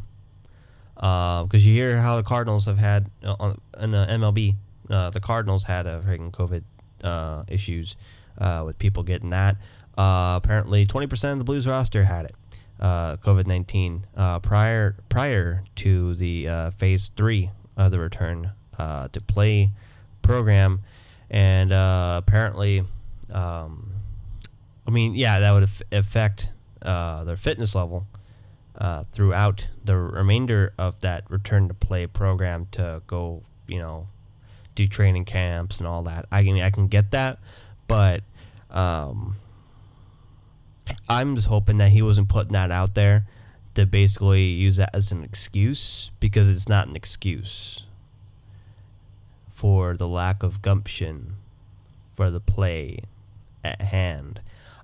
because 0.94 1.48
uh, 1.54 1.58
you 1.58 1.74
hear 1.74 2.02
how 2.02 2.16
the 2.16 2.24
Cardinals 2.24 2.66
have 2.66 2.78
had 2.78 3.10
uh, 3.24 3.54
in 3.80 3.92
the 3.92 4.06
MLB, 4.10 4.56
uh, 4.90 5.10
the 5.10 5.20
Cardinals 5.20 5.64
had 5.64 5.88
a 5.88 6.02
freaking 6.02 6.32
COVID 6.32 6.64
uh, 7.04 7.44
issues 7.48 7.96
uh, 8.38 8.64
with 8.66 8.78
people 8.80 9.04
getting 9.04 9.30
that. 9.32 9.58
apparently, 9.98 10.86
20% 10.86 11.32
of 11.34 11.38
the 11.38 11.44
Blues 11.44 11.68
roster 11.68 12.04
had 12.04 12.26
it 12.26 12.36
uh, 12.80 13.18
COVID 13.18 13.48
nineteen 13.48 14.06
uh, 14.16 14.40
prior 14.40 14.96
prior 15.10 15.64
to 15.76 16.16
the 16.16 16.48
uh, 16.48 16.72
phase 16.72 17.12
three 17.16 17.52
of 17.76 17.92
the 17.92 18.00
return 18.00 18.52
uh, 18.78 19.08
to 19.10 19.22
play 19.22 19.72
program, 20.22 20.82
and 21.30 21.72
uh, 21.72 22.22
apparently, 22.24 22.84
um, 23.32 23.92
I 24.86 24.92
mean, 24.92 25.16
yeah, 25.16 25.40
that 25.40 25.52
would 25.52 25.64
af- 25.64 25.82
affect 25.92 26.50
uh, 26.82 27.24
their 27.24 27.38
fitness 27.38 27.74
level 27.76 28.08
throughout 29.12 29.68
the 29.84 29.98
remainder 29.98 30.72
of 30.78 31.00
that 31.00 31.24
return 31.32 31.68
to 31.68 31.74
play 31.74 32.06
program 32.06 32.68
to 32.70 33.02
go, 33.08 33.42
you 33.68 33.80
know, 33.80 34.08
do 34.76 34.88
training 34.88 35.26
camps 35.26 35.80
and 35.80 35.88
all 35.88 36.04
that. 36.04 36.28
I 36.32 36.44
can 36.44 36.60
I 36.62 36.70
can 36.70 36.88
get 36.88 37.10
that, 37.12 37.40
but. 37.88 38.22
Um, 38.70 39.38
I'm 41.10 41.36
just 41.36 41.48
hoping 41.48 41.78
that 41.78 41.90
he 41.90 42.02
wasn't 42.02 42.30
putting 42.30 42.54
that 42.54 42.72
out 42.72 42.96
there 42.96 43.26
to 43.76 43.86
basically 43.86 44.46
use 44.46 44.78
that 44.78 44.90
as 44.94 45.12
an 45.12 45.24
excuse 45.24 46.12
because 46.20 46.50
it's 46.50 46.68
not 46.68 46.88
an 46.88 46.96
excuse 46.96 47.84
for 49.50 49.96
the 49.96 50.08
lack 50.08 50.44
of 50.44 50.62
gumption 50.62 51.36
for 52.16 52.30
the 52.30 52.40
play 52.40 53.00
at 53.64 53.82
hand. 53.82 54.42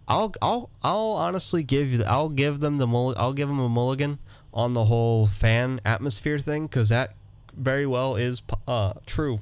I'll 0.08 0.34
I'll 0.42 0.70
I'll 0.84 1.14
honestly 1.14 1.64
give 1.64 1.92
you 1.92 2.04
I'll 2.04 2.30
give 2.30 2.60
them 2.60 2.78
the 2.78 2.88
I'll 2.88 3.34
give 3.34 3.48
them 3.48 3.60
a 3.60 3.70
mulligan 3.70 4.20
on 4.54 4.74
the 4.74 4.86
whole 4.86 5.26
fan 5.26 5.80
atmosphere 5.86 6.40
thing 6.40 6.68
because 6.68 6.90
that 6.90 7.16
very 7.56 7.88
well 7.88 8.16
is 8.16 8.44
uh, 8.68 8.94
true. 9.06 9.40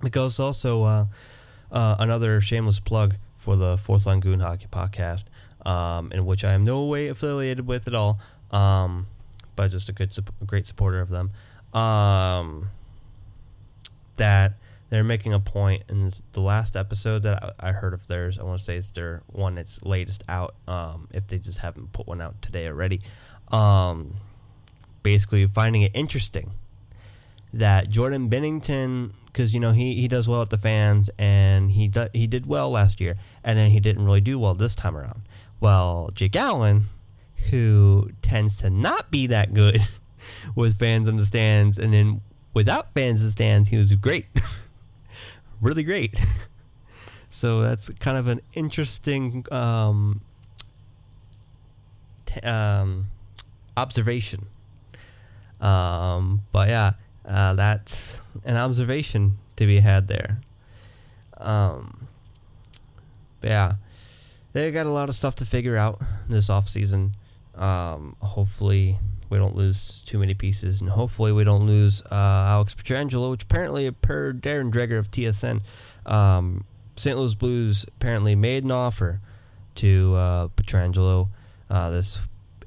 Because 0.00 0.40
also 0.40 0.84
uh, 0.84 1.06
uh, 1.70 1.96
another 1.98 2.40
shameless 2.40 2.80
plug 2.80 3.16
for 3.36 3.56
the 3.56 3.76
Fourth 3.76 4.06
Line 4.06 4.20
Goon 4.20 4.40
Hockey 4.40 4.66
Podcast 4.70 5.24
um, 5.68 6.12
in 6.12 6.24
which 6.26 6.44
I 6.44 6.52
am 6.52 6.64
no 6.64 6.84
way 6.84 7.08
affiliated 7.08 7.66
with 7.66 7.86
at 7.86 7.94
all, 7.94 8.18
um, 8.50 9.06
but 9.56 9.70
just 9.70 9.88
a 9.88 9.92
good, 9.92 10.16
a 10.40 10.44
great 10.44 10.66
supporter 10.66 11.00
of 11.00 11.08
them. 11.08 11.30
Um, 11.74 12.70
that 14.16 14.54
they're 14.88 15.04
making 15.04 15.34
a 15.34 15.40
point 15.40 15.82
in 15.88 16.10
the 16.32 16.40
last 16.40 16.76
episode 16.76 17.22
that 17.24 17.54
I, 17.60 17.68
I 17.68 17.72
heard 17.72 17.92
of 17.92 18.06
theirs. 18.06 18.38
I 18.38 18.44
want 18.44 18.58
to 18.58 18.64
say 18.64 18.76
it's 18.76 18.90
their 18.92 19.22
one 19.26 19.56
that's 19.56 19.82
latest 19.82 20.24
out. 20.28 20.54
Um, 20.66 21.08
if 21.12 21.26
they 21.26 21.38
just 21.38 21.58
haven't 21.58 21.92
put 21.92 22.06
one 22.06 22.20
out 22.20 22.40
today 22.40 22.66
already, 22.66 23.02
um, 23.52 24.14
basically 25.02 25.46
finding 25.46 25.82
it 25.82 25.92
interesting 25.94 26.52
that 27.52 27.90
Jordan 27.90 28.28
Binnington, 28.28 29.12
because 29.26 29.54
you 29.54 29.60
know 29.60 29.72
he, 29.72 29.94
he 29.94 30.08
does 30.08 30.28
well 30.28 30.42
at 30.42 30.50
the 30.50 30.58
fans, 30.58 31.10
and 31.18 31.70
he 31.70 31.88
do, 31.88 32.08
he 32.12 32.26
did 32.26 32.46
well 32.46 32.70
last 32.70 33.00
year, 33.00 33.16
and 33.42 33.58
then 33.58 33.70
he 33.70 33.80
didn't 33.80 34.04
really 34.04 34.20
do 34.20 34.38
well 34.38 34.54
this 34.54 34.74
time 34.74 34.96
around. 34.96 35.22
Well, 35.60 36.10
Jake 36.14 36.36
Allen, 36.36 36.86
who 37.50 38.10
tends 38.22 38.56
to 38.58 38.70
not 38.70 39.10
be 39.10 39.26
that 39.28 39.54
good 39.54 39.80
with 40.54 40.78
fans 40.78 41.08
in 41.08 41.16
the 41.16 41.26
stands, 41.26 41.78
and 41.78 41.92
then 41.92 42.20
without 42.54 42.92
fans 42.94 43.20
in 43.20 43.28
the 43.28 43.32
stands, 43.32 43.68
he 43.68 43.76
was 43.76 43.94
great. 43.94 44.26
really 45.60 45.82
great. 45.82 46.20
so 47.30 47.60
that's 47.62 47.88
kind 48.00 48.18
of 48.18 48.26
an 48.26 48.40
interesting 48.54 49.44
um, 49.50 50.20
t- 52.26 52.40
um, 52.40 53.08
observation. 53.76 54.46
Um, 55.60 56.42
but 56.52 56.68
yeah, 56.68 56.92
uh, 57.28 57.54
that's 57.54 58.16
an 58.44 58.56
observation 58.56 59.38
to 59.56 59.66
be 59.66 59.78
had 59.78 60.08
there. 60.08 60.40
Um, 61.36 62.08
yeah 63.42 63.74
they 64.52 64.70
got 64.70 64.86
a 64.86 64.90
lot 64.90 65.08
of 65.08 65.14
stuff 65.14 65.36
to 65.36 65.44
figure 65.44 65.76
out 65.76 66.00
this 66.28 66.50
off 66.50 66.68
season. 66.68 67.14
Um, 67.54 68.16
hopefully, 68.20 68.98
we 69.30 69.38
don't 69.38 69.56
lose 69.56 70.02
too 70.06 70.18
many 70.18 70.34
pieces, 70.34 70.80
and 70.80 70.90
hopefully 70.90 71.32
we 71.32 71.44
don't 71.44 71.66
lose 71.66 72.02
uh, 72.10 72.14
Alex 72.14 72.74
Pietrangelo, 72.74 73.30
which 73.30 73.44
apparently, 73.44 73.90
per 73.90 74.32
Darren 74.32 74.72
Dreger 74.72 74.98
of 74.98 75.10
TSN, 75.10 75.60
um, 76.06 76.64
St. 76.96 77.16
Louis 77.16 77.34
Blues 77.34 77.84
apparently 77.88 78.34
made 78.34 78.64
an 78.64 78.70
offer 78.70 79.20
to 79.76 80.14
uh, 80.16 80.48
Pietrangelo 80.48 81.28
uh, 81.70 81.90
this 81.90 82.18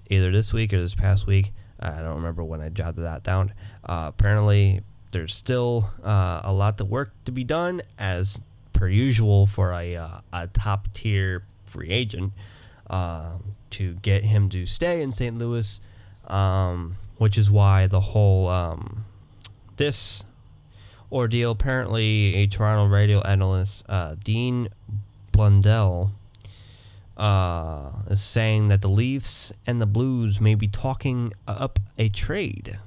either 0.09 0.31
this 0.31 0.53
week 0.53 0.73
or 0.73 0.79
this 0.79 0.95
past 0.95 1.25
week. 1.25 1.51
I 1.79 2.01
don't 2.01 2.17
remember 2.17 2.43
when 2.43 2.61
I 2.61 2.69
jotted 2.69 3.03
that 3.03 3.23
down. 3.23 3.53
Uh, 3.91 4.07
apparently, 4.07 4.79
there's 5.11 5.35
still 5.35 5.91
uh, 6.01 6.39
a 6.45 6.53
lot 6.53 6.79
of 6.79 6.87
work 6.87 7.11
to 7.25 7.31
be 7.31 7.43
done, 7.43 7.81
as 7.99 8.39
per 8.71 8.87
usual 8.87 9.45
for 9.45 9.73
a, 9.73 9.97
uh, 9.97 10.21
a 10.31 10.47
top 10.47 10.87
tier 10.93 11.43
free 11.65 11.89
agent 11.89 12.31
um, 12.89 13.53
to 13.69 13.95
get 13.95 14.23
him 14.23 14.47
to 14.47 14.65
stay 14.65 15.01
in 15.01 15.11
St. 15.11 15.37
Louis, 15.37 15.81
um, 16.27 16.95
which 17.17 17.37
is 17.37 17.51
why 17.51 17.85
the 17.85 17.99
whole 17.99 18.47
um, 18.47 19.03
this 19.75 20.23
ordeal. 21.11 21.51
Apparently, 21.51 22.35
a 22.35 22.47
Toronto 22.47 22.85
radio 22.85 23.19
analyst, 23.23 23.83
uh, 23.89 24.15
Dean 24.23 24.69
Blundell, 25.33 26.13
uh, 27.17 27.89
is 28.09 28.21
saying 28.21 28.69
that 28.69 28.79
the 28.79 28.87
Leafs 28.89 29.51
and 29.67 29.81
the 29.81 29.85
Blues 29.85 30.39
may 30.39 30.55
be 30.55 30.69
talking 30.69 31.33
up 31.45 31.77
a 31.97 32.07
trade. 32.07 32.79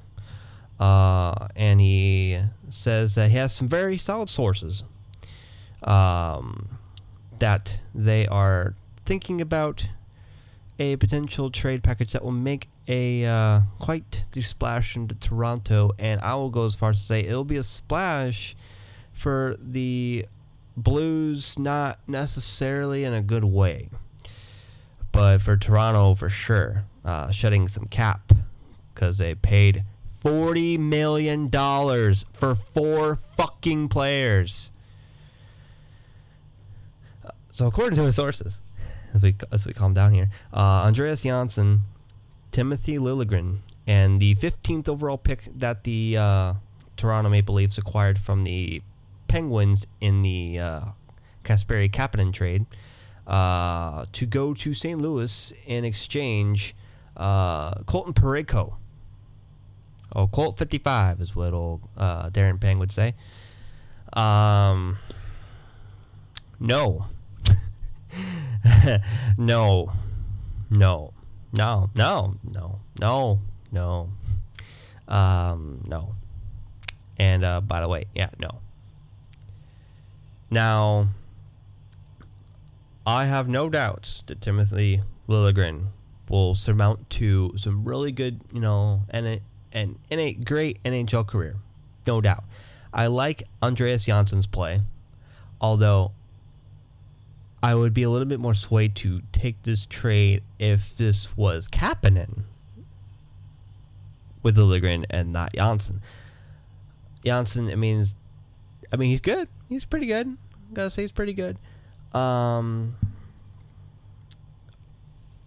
Uh, 0.78 1.48
and 1.54 1.80
he 1.80 2.40
says 2.70 3.14
that 3.14 3.30
he 3.30 3.36
has 3.36 3.54
some 3.54 3.68
very 3.68 3.96
solid 3.96 4.28
sources 4.28 4.82
um, 5.84 6.78
that 7.38 7.78
they 7.94 8.26
are 8.26 8.74
thinking 9.04 9.40
about 9.40 9.86
a 10.78 10.96
potential 10.96 11.50
trade 11.50 11.82
package 11.82 12.12
that 12.12 12.24
will 12.24 12.32
make 12.32 12.68
a 12.88 13.24
uh, 13.24 13.60
quite 13.78 14.24
the 14.32 14.42
splash 14.42 14.96
into 14.96 15.14
Toronto, 15.14 15.92
and 15.98 16.20
I 16.20 16.34
will 16.34 16.50
go 16.50 16.66
as 16.66 16.74
far 16.74 16.90
as 16.90 16.98
to 16.98 17.04
say 17.04 17.20
it'll 17.20 17.44
be 17.44 17.56
a 17.56 17.62
splash 17.62 18.56
for 19.12 19.56
the 19.60 20.26
Blues, 20.76 21.56
not 21.56 22.00
necessarily 22.08 23.04
in 23.04 23.14
a 23.14 23.22
good 23.22 23.44
way, 23.44 23.88
but 25.12 25.40
for 25.40 25.56
Toronto 25.56 26.16
for 26.16 26.28
sure, 26.28 26.84
uh, 27.04 27.30
shedding 27.30 27.68
some 27.68 27.86
cap 27.86 28.32
because 28.92 29.18
they 29.18 29.36
paid 29.36 29.84
forty 30.24 30.78
million 30.78 31.48
dollars 31.48 32.24
for 32.32 32.54
four 32.56 33.14
fucking 33.14 33.88
players. 33.88 34.72
So 37.52 37.68
according 37.68 37.96
to 37.96 38.02
his 38.02 38.16
sources, 38.16 38.60
as 39.14 39.22
we 39.22 39.36
as 39.52 39.64
we 39.64 39.72
calm 39.72 39.94
down 39.94 40.12
here, 40.12 40.30
uh, 40.52 40.82
Andreas 40.88 41.22
Johnsson, 41.22 41.82
Timothy 42.50 42.98
Liljegren, 42.98 43.58
and 43.86 44.20
the 44.20 44.34
15th 44.36 44.88
overall 44.88 45.18
pick 45.18 45.48
that 45.54 45.84
the 45.84 46.16
uh, 46.16 46.54
Toronto 46.96 47.30
Maple 47.30 47.54
Leafs 47.54 47.78
acquired 47.78 48.18
from 48.18 48.44
the 48.44 48.82
Penguins 49.28 49.86
in 50.00 50.22
the 50.22 50.58
uh, 50.58 50.80
Kasperi 51.44 51.90
Kapanen 51.90 52.32
trade 52.32 52.66
uh, 53.26 54.06
to 54.12 54.26
go 54.26 54.54
to 54.54 54.74
St. 54.74 55.00
Louis 55.00 55.52
in 55.66 55.84
exchange 55.84 56.74
uh, 57.16 57.74
Colton 57.82 58.14
Parayko. 58.14 58.76
Oh, 60.12 60.26
Colt 60.26 60.58
55 60.58 61.20
is 61.20 61.34
what 61.34 61.52
old 61.52 61.82
uh, 61.96 62.30
Darren 62.30 62.60
Pang 62.60 62.78
would 62.78 62.92
say. 62.92 63.14
Um, 64.12 64.96
no. 66.60 67.06
no. 69.38 69.92
No. 70.70 71.12
No. 71.52 71.90
No. 71.94 72.34
No. 72.44 72.80
No. 73.00 73.40
No. 73.72 74.08
Um, 75.08 75.84
no. 75.86 76.14
And 77.16 77.44
uh, 77.44 77.60
by 77.60 77.80
the 77.80 77.88
way, 77.88 78.04
yeah, 78.14 78.30
no. 78.38 78.60
Now, 80.50 81.08
I 83.06 83.26
have 83.26 83.48
no 83.48 83.68
doubts 83.68 84.22
that 84.26 84.40
Timothy 84.40 85.02
Liljegren 85.28 85.86
will 86.28 86.54
surmount 86.54 87.10
to 87.10 87.52
some 87.56 87.84
really 87.84 88.12
good, 88.12 88.40
you 88.52 88.60
know, 88.60 89.02
and 89.10 89.26
a, 89.26 89.40
and 89.74 89.98
in 90.08 90.18
a 90.20 90.32
great 90.32 90.82
NHL 90.84 91.26
career, 91.26 91.56
no 92.06 92.20
doubt. 92.20 92.44
I 92.92 93.08
like 93.08 93.42
Andreas 93.62 94.06
Johnsson's 94.06 94.46
play, 94.46 94.80
although 95.60 96.12
I 97.62 97.74
would 97.74 97.92
be 97.92 98.04
a 98.04 98.10
little 98.10 98.26
bit 98.28 98.40
more 98.40 98.54
swayed 98.54 98.94
to 98.96 99.22
take 99.32 99.62
this 99.62 99.84
trade 99.86 100.42
if 100.58 100.96
this 100.96 101.36
was 101.36 101.66
Kapanen 101.66 102.44
with 104.42 104.56
Liljegren 104.56 105.06
and 105.10 105.32
not 105.32 105.54
Johnsson. 105.54 106.02
Johnsson, 107.24 107.70
I 107.70 107.74
mean, 107.74 108.04
I 108.92 108.96
mean 108.96 109.10
he's 109.10 109.20
good. 109.20 109.48
He's 109.68 109.84
pretty 109.84 110.06
good. 110.06 110.36
Gotta 110.72 110.90
say 110.90 111.02
he's 111.02 111.10
pretty 111.10 111.32
good. 111.32 111.58
Um, 112.12 112.96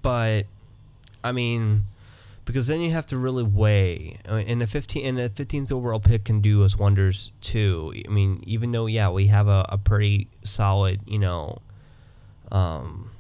but 0.02 0.48
I 1.24 1.32
mean, 1.32 1.84
because 2.48 2.68
then 2.68 2.80
you 2.80 2.92
have 2.92 3.06
to 3.06 3.18
really 3.18 3.44
weigh. 3.44 4.18
And 4.26 4.64
a 4.64 4.68
fifteen 4.68 5.06
and 5.06 5.18
the 5.18 5.28
fifteenth 5.30 5.70
overall 5.70 6.00
pick 6.00 6.24
can 6.24 6.40
do 6.40 6.64
us 6.64 6.78
wonders 6.78 7.34
too. 7.42 7.94
I 8.08 8.10
mean, 8.10 8.42
even 8.48 8.72
though 8.72 8.86
yeah, 8.86 9.10
we 9.10 9.28
have 9.28 9.50
a, 9.50 9.66
a 9.68 9.78
pretty 9.78 10.30
solid, 10.44 11.02
you 11.06 11.20
know, 11.20 11.62
um, 12.50 13.12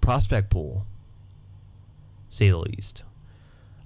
prospect 0.00 0.50
pool, 0.50 0.84
say 2.28 2.50
the 2.50 2.58
least. 2.58 3.04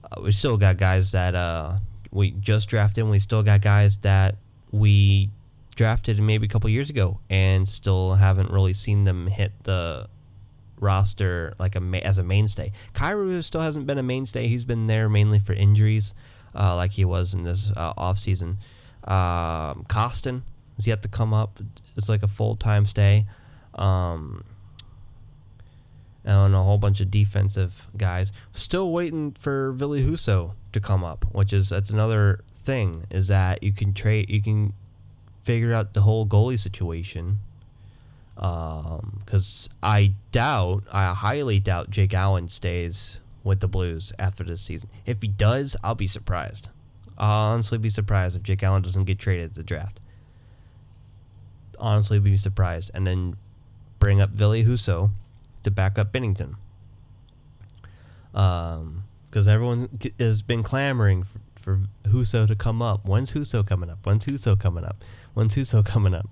Uh, 0.03 0.23
we 0.23 0.33
still 0.33 0.57
got 0.57 0.79
guys 0.79 1.13
that 1.13 1.35
uh, 1.35 1.77
we 2.11 2.31
just 2.31 2.71
drafted. 2.71 3.03
and 3.03 3.11
We 3.11 3.19
still 3.19 3.43
got 3.43 3.61
guys 3.61 3.99
that 3.99 4.37
we 4.73 5.29
drafted 5.77 6.19
maybe 6.23 6.47
a 6.47 6.49
couple 6.49 6.71
years 6.71 6.89
ago 6.89 7.21
and 7.29 7.69
still 7.69 8.15
haven't 8.15 8.51
really 8.51 8.73
seen 8.73 9.05
them 9.05 9.27
hit 9.27 9.53
the 9.65 10.09
roster 10.81 11.55
like 11.59 11.77
a 11.77 12.07
as 12.07 12.19
a 12.19 12.25
mainstay. 12.25 12.73
Kyrou 12.95 13.43
still 13.43 13.61
hasn't 13.61 13.87
been 13.87 13.99
a 13.99 14.03
mainstay. 14.03 14.49
He's 14.49 14.65
been 14.65 14.87
there 14.87 15.09
mainly 15.09 15.39
for 15.39 15.53
injuries, 15.53 16.15
uh, 16.55 16.77
like 16.77 16.93
he 16.93 17.05
was 17.05 17.35
in 17.35 17.45
this 17.45 17.71
uh, 17.77 17.93
off 17.97 18.19
season. 18.19 18.59
Um, 19.05 19.85
Kostin 19.89 20.43
has 20.77 20.87
yet 20.87 21.03
to 21.03 21.09
come 21.09 21.33
up. 21.33 21.61
It's 21.97 22.09
like 22.09 22.23
a 22.23 22.29
full 22.29 22.57
time 22.57 22.87
stay. 22.87 23.27
Um, 23.75 24.45
and 26.25 26.55
a 26.55 26.63
whole 26.63 26.79
bunch 26.79 27.01
of 27.01 27.11
defensive 27.11 27.87
guys. 27.97 28.33
Still 28.53 28.91
waiting 28.93 29.33
for 29.33 29.73
Ville 29.73 29.91
Husso 29.93 30.53
to 30.73 30.81
come 30.81 31.03
up, 31.03 31.25
which 31.33 31.53
is 31.53 31.71
that's 31.71 31.91
another 31.91 32.45
thing 32.55 33.07
is 33.11 33.29
that 33.29 33.63
you 33.63 33.73
can 33.73 33.95
trade 33.95 34.29
you 34.29 34.43
can 34.43 34.75
figure 35.43 35.73
out 35.73 35.95
the 35.95 36.03
whole 36.03 36.27
goalie 36.27 36.59
situation. 36.59 37.39
Because 38.39 39.69
um, 39.73 39.79
I 39.83 40.15
doubt, 40.31 40.85
I 40.93 41.13
highly 41.13 41.59
doubt 41.59 41.91
Jake 41.91 42.15
Allen 42.15 42.49
stays 42.49 43.19
with 43.43 43.59
the 43.59 43.67
Blues 43.67 44.13
after 44.17 44.45
this 44.45 44.61
season. 44.61 44.89
If 45.05 45.21
he 45.23 45.29
does, 45.29 45.77
I'll 45.83 45.97
be 45.97 46.07
surprised. 46.07 46.69
I'll 47.17 47.53
honestly 47.53 47.79
be 47.79 47.91
surprised 47.91 48.37
if 48.37 48.45
Jake 48.45 48.63
Allen 48.63 48.83
doesn't 48.83 49.05
get 49.05 49.19
traded 49.19 49.47
at 49.47 49.55
the 49.55 49.65
draft. 49.65 49.99
Honestly, 51.81 52.21
be 52.21 52.37
surprised. 52.37 52.93
And 52.95 53.07
then 53.07 53.37
bring 53.99 54.21
up 54.21 54.31
Ville 54.31 54.53
Husso 54.53 55.11
to 55.65 55.71
back 55.73 55.99
up 55.99 56.13
Binnington. 56.13 56.55
Um, 58.35 59.03
because 59.29 59.49
everyone 59.49 59.89
has 60.21 60.43
been 60.43 60.63
clamoring 60.63 61.25
for, 61.25 61.41
for 61.61 61.81
Husso 62.09 62.47
to 62.47 62.55
come 62.55 62.81
up. 62.81 63.05
When's 63.05 63.33
Husso 63.33 63.67
coming 63.67 63.91
up? 63.91 63.99
When's 64.07 64.25
Husso 64.25 64.59
coming 64.59 64.85
up? 64.85 65.03
When's 65.35 65.57
Husso 65.57 65.85
coming 65.85 66.15
up? 66.15 66.29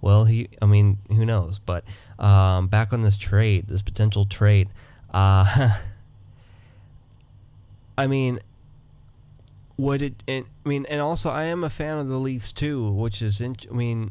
Well, 0.00 0.24
he, 0.24 0.48
I 0.62 0.66
mean, 0.66 0.98
who 1.08 1.26
knows? 1.26 1.58
But 1.58 1.84
um, 2.18 2.68
back 2.68 2.92
on 2.92 3.02
this 3.02 3.16
trade, 3.16 3.66
this 3.68 3.82
potential 3.82 4.26
trade. 4.26 4.68
Uh, 5.12 5.76
I 7.98 8.06
mean, 8.06 8.38
would 9.76 10.02
it? 10.02 10.22
And, 10.28 10.46
I 10.64 10.68
mean, 10.68 10.86
and 10.88 11.00
also, 11.00 11.30
I 11.30 11.44
am 11.44 11.64
a 11.64 11.70
fan 11.70 11.98
of 11.98 12.08
the 12.08 12.18
Leafs 12.18 12.52
too, 12.52 12.92
which 12.92 13.22
is, 13.22 13.40
in, 13.40 13.56
I 13.70 13.74
mean, 13.74 14.10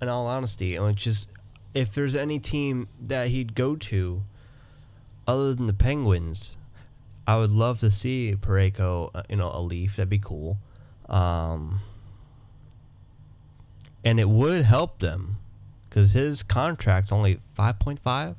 in 0.00 0.08
all 0.08 0.26
honesty, 0.26 0.78
which 0.78 1.06
is 1.06 1.28
if 1.74 1.94
there's 1.94 2.16
any 2.16 2.38
team 2.38 2.88
that 3.00 3.28
he'd 3.28 3.54
go 3.54 3.76
to 3.76 4.22
other 5.26 5.54
than 5.54 5.66
the 5.66 5.72
Penguins, 5.72 6.56
I 7.26 7.36
would 7.36 7.52
love 7.52 7.80
to 7.80 7.90
see 7.90 8.34
Parayko, 8.38 9.10
uh, 9.14 9.22
you 9.28 9.36
know, 9.36 9.50
a 9.52 9.60
Leaf. 9.60 9.96
That'd 9.96 10.08
be 10.08 10.18
cool. 10.18 10.58
Um, 11.08 11.80
and 14.04 14.18
it 14.20 14.28
would 14.28 14.64
help 14.64 14.98
them 14.98 15.36
because 15.88 16.12
his 16.12 16.42
contract's 16.42 17.12
only 17.12 17.40
5.5 17.58 18.36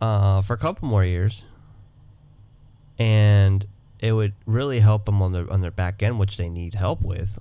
uh, 0.00 0.42
for 0.42 0.54
a 0.54 0.58
couple 0.58 0.88
more 0.88 1.04
years. 1.04 1.44
And 2.98 3.66
it 3.98 4.12
would 4.12 4.34
really 4.46 4.80
help 4.80 5.06
them 5.06 5.22
on 5.22 5.32
their 5.32 5.50
on 5.52 5.60
their 5.60 5.70
back 5.70 6.02
end, 6.02 6.18
which 6.18 6.36
they 6.36 6.48
need 6.48 6.74
help 6.74 7.02
with. 7.02 7.38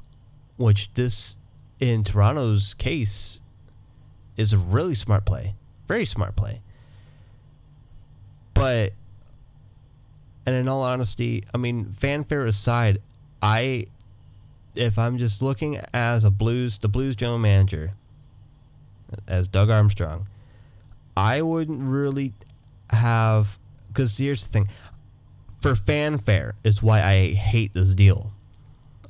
Which 0.58 0.94
this, 0.94 1.36
in 1.80 2.04
Toronto's 2.04 2.74
case, 2.74 3.40
is 4.36 4.54
a 4.54 4.58
really 4.58 4.96
smart 4.96 5.26
play. 5.26 5.56
Very 5.88 6.06
smart 6.06 6.36
play. 6.36 6.62
But 8.54 8.94
and 10.48 10.56
in 10.56 10.70
all 10.70 10.82
honesty, 10.82 11.44
I 11.54 11.58
mean, 11.58 11.92
fanfare 12.00 12.46
aside, 12.46 13.02
I, 13.42 13.88
if 14.78 14.98
I'm 14.98 15.18
just 15.18 15.42
looking 15.42 15.80
as 15.94 16.24
a 16.24 16.30
Blues, 16.30 16.78
the 16.78 16.88
Blues 16.88 17.16
general 17.16 17.40
manager, 17.40 17.94
as 19.28 19.48
Doug 19.48 19.70
Armstrong, 19.70 20.28
I 21.16 21.42
wouldn't 21.42 21.82
really 21.82 22.34
have, 22.92 23.58
because 23.88 24.18
here's 24.18 24.44
the 24.44 24.50
thing, 24.50 24.70
for 25.60 25.76
fanfare 25.76 26.56
is 26.64 26.84
why 26.84 27.02
I 27.02 27.34
hate 27.34 27.74
this 27.74 27.94
deal. 27.94 28.32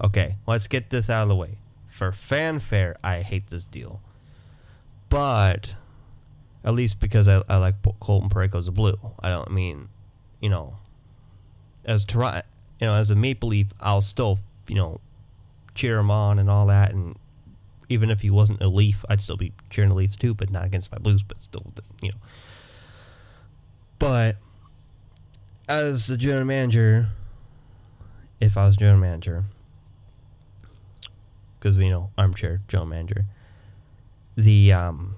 Okay, 0.02 0.38
let's 0.46 0.68
get 0.68 0.90
this 0.90 1.10
out 1.10 1.24
of 1.24 1.30
the 1.30 1.36
way. 1.36 1.58
For 1.90 2.12
fanfare, 2.12 2.96
I 3.04 3.22
hate 3.22 3.48
this 3.48 3.68
deal. 3.68 4.02
But 5.10 5.74
at 6.64 6.74
least 6.74 7.00
because 7.00 7.28
I, 7.28 7.42
I 7.50 7.58
like 7.58 7.76
Colton 8.00 8.30
Parayko's 8.30 8.68
a 8.68 8.72
blue. 8.72 8.98
I 9.20 9.30
don't 9.30 9.52
mean, 9.52 9.90
you 10.42 10.50
know, 10.50 10.78
as 11.86 12.06
Toronto, 12.06 12.42
you 12.80 12.88
know, 12.88 12.94
as 12.94 13.10
a 13.10 13.16
Maple 13.16 13.50
Leaf, 13.50 13.74
I'll 13.80 14.02
still, 14.02 14.40
you 14.68 14.76
know, 14.76 15.00
cheer 15.78 15.98
him 16.00 16.12
on 16.12 16.40
and 16.40 16.50
all 16.50 16.68
that. 16.68 16.92
And 16.92 17.16
even 17.90 18.10
if 18.10 18.22
he 18.22 18.30
wasn't 18.30 18.62
a 18.62 18.68
Leaf, 18.68 19.06
I'd 19.10 19.22
still 19.22 19.38
be 19.38 19.54
cheering 19.70 19.90
the 19.90 19.96
Leafs 19.96 20.16
too, 20.16 20.34
but 20.34 20.50
not 20.50 20.66
against 20.66 20.92
my 20.92 20.98
Blues, 20.98 21.24
but 21.24 21.40
still, 21.40 21.72
you 22.02 22.12
know. 22.12 22.18
But 24.00 24.36
as 25.68 26.08
the 26.08 26.18
general 26.18 26.46
manager, 26.46 27.10
if 28.40 28.58
I 28.58 28.66
was 28.66 28.76
general 28.76 29.00
manager, 29.00 29.46
because 31.60 31.78
we 31.78 31.90
know 31.90 32.12
armchair 32.18 32.62
general 32.68 32.88
manager, 32.88 33.26
the 34.36 34.72
um, 34.72 35.16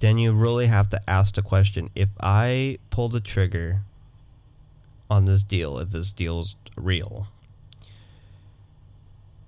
then 0.00 0.18
you 0.18 0.32
really 0.32 0.66
have 0.66 0.90
to 0.90 1.00
ask 1.08 1.34
the 1.34 1.42
question: 1.42 1.90
if 1.94 2.08
I 2.20 2.78
pull 2.90 3.08
the 3.08 3.20
trigger 3.20 3.82
on 5.08 5.26
this 5.26 5.44
deal, 5.44 5.78
if 5.78 5.90
this 5.90 6.10
deal's 6.10 6.56
real, 6.76 7.28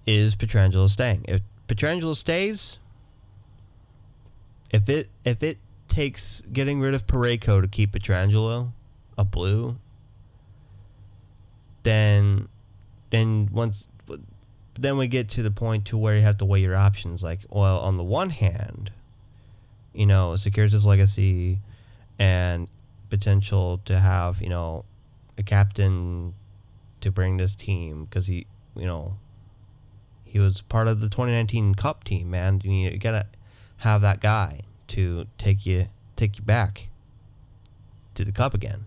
is 0.07 0.37
Pietrangelo 0.37 0.89
staying? 0.89 1.25
If 1.29 1.43
Pietrangelo 1.69 2.17
stays, 2.17 2.79
if 4.71 4.89
it 4.89 5.09
if 5.25 5.43
it 5.43 5.59
takes 5.89 6.43
getting 6.53 6.81
rid 6.81 6.95
of 6.95 7.07
Parayko 7.07 7.63
to 7.63 7.69
keep 7.69 7.93
Pietrangelo 7.93 8.73
a 9.19 9.25
blue, 9.25 9.79
then 11.83 12.49
then 13.11 13.49
once 13.53 13.89
then 14.79 14.97
we 14.99 15.07
get 15.07 15.29
to 15.31 15.43
the 15.43 15.51
point 15.51 15.87
to 15.87 15.97
where 15.97 16.17
you 16.17 16.23
have 16.23 16.39
to 16.39 16.45
weigh 16.45 16.61
your 16.61 16.77
options. 16.77 17.23
Like, 17.23 17.41
well, 17.49 17.79
on 17.79 17.97
the 17.97 18.05
one 18.05 18.31
hand, 18.31 18.91
you 19.95 20.07
know, 20.07 20.37
secures 20.37 20.73
his 20.73 20.85
legacy 20.85 21.61
and 22.19 22.69
potential 23.09 23.81
to 23.87 23.99
have, 23.99 24.43
you 24.43 24.49
know, 24.49 24.85
a 25.39 25.43
captain 25.43 26.35
to 27.01 27.11
bring 27.11 27.37
this 27.37 27.55
team 27.55 28.05
because 28.05 28.27
he, 28.27 28.47
you 28.75 28.87
know, 28.87 29.17
he 30.27 30.39
was 30.39 30.61
part 30.61 30.89
of 30.89 31.01
the 31.01 31.09
2019 31.09 31.77
Cup 31.77 32.05
team, 32.05 32.31
man. 32.31 32.61
You, 32.63 32.99
gotta 32.99 33.27
have 33.79 34.03
that 34.03 34.21
guy 34.21 34.61
to 34.89 35.27
take 35.39 35.65
you 35.65 35.89
take 36.17 36.37
you 36.37 36.45
back 36.45 36.89
to 38.15 38.25
the 38.25 38.33
Cup 38.33 38.53
again. 38.53 38.87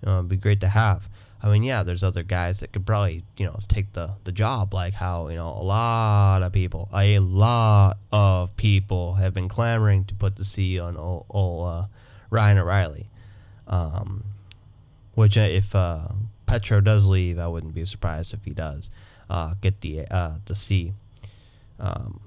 You 0.00 0.08
know, 0.08 0.18
it'd 0.18 0.28
be 0.28 0.36
great 0.36 0.60
to 0.62 0.68
have. 0.68 1.08
I 1.42 1.48
mean, 1.48 1.64
yeah, 1.64 1.82
there's 1.82 2.04
other 2.04 2.22
guys 2.22 2.60
that 2.60 2.72
could 2.72 2.86
probably, 2.86 3.24
you 3.36 3.46
know, 3.46 3.58
take 3.66 3.92
the, 3.94 4.12
the 4.22 4.30
job, 4.30 4.72
like 4.72 4.94
how, 4.94 5.28
you 5.28 5.34
know, 5.34 5.48
a 5.48 5.62
lot 5.62 6.42
of 6.42 6.52
people, 6.52 6.88
a 6.92 7.18
lot 7.18 7.98
of 8.12 8.56
people 8.56 9.14
have 9.14 9.34
been 9.34 9.48
clamoring 9.48 10.04
to 10.04 10.14
put 10.14 10.36
the 10.36 10.44
C 10.44 10.78
on 10.78 10.96
old 10.96 11.68
uh, 11.68 11.86
Ryan 12.30 12.58
O'Reilly. 12.58 13.10
Um, 13.66 14.24
which, 15.14 15.36
uh, 15.36 15.40
if 15.40 15.74
uh, 15.74 16.08
Petro 16.46 16.80
does 16.80 17.06
leave, 17.06 17.40
I 17.40 17.48
wouldn't 17.48 17.74
be 17.74 17.84
surprised 17.84 18.32
if 18.32 18.44
he 18.44 18.52
does 18.52 18.88
uh, 19.32 19.54
get 19.62 19.80
the 19.80 20.06
uh, 20.10 20.34
the 20.44 20.54
C. 20.54 20.92
Um, 21.80 22.20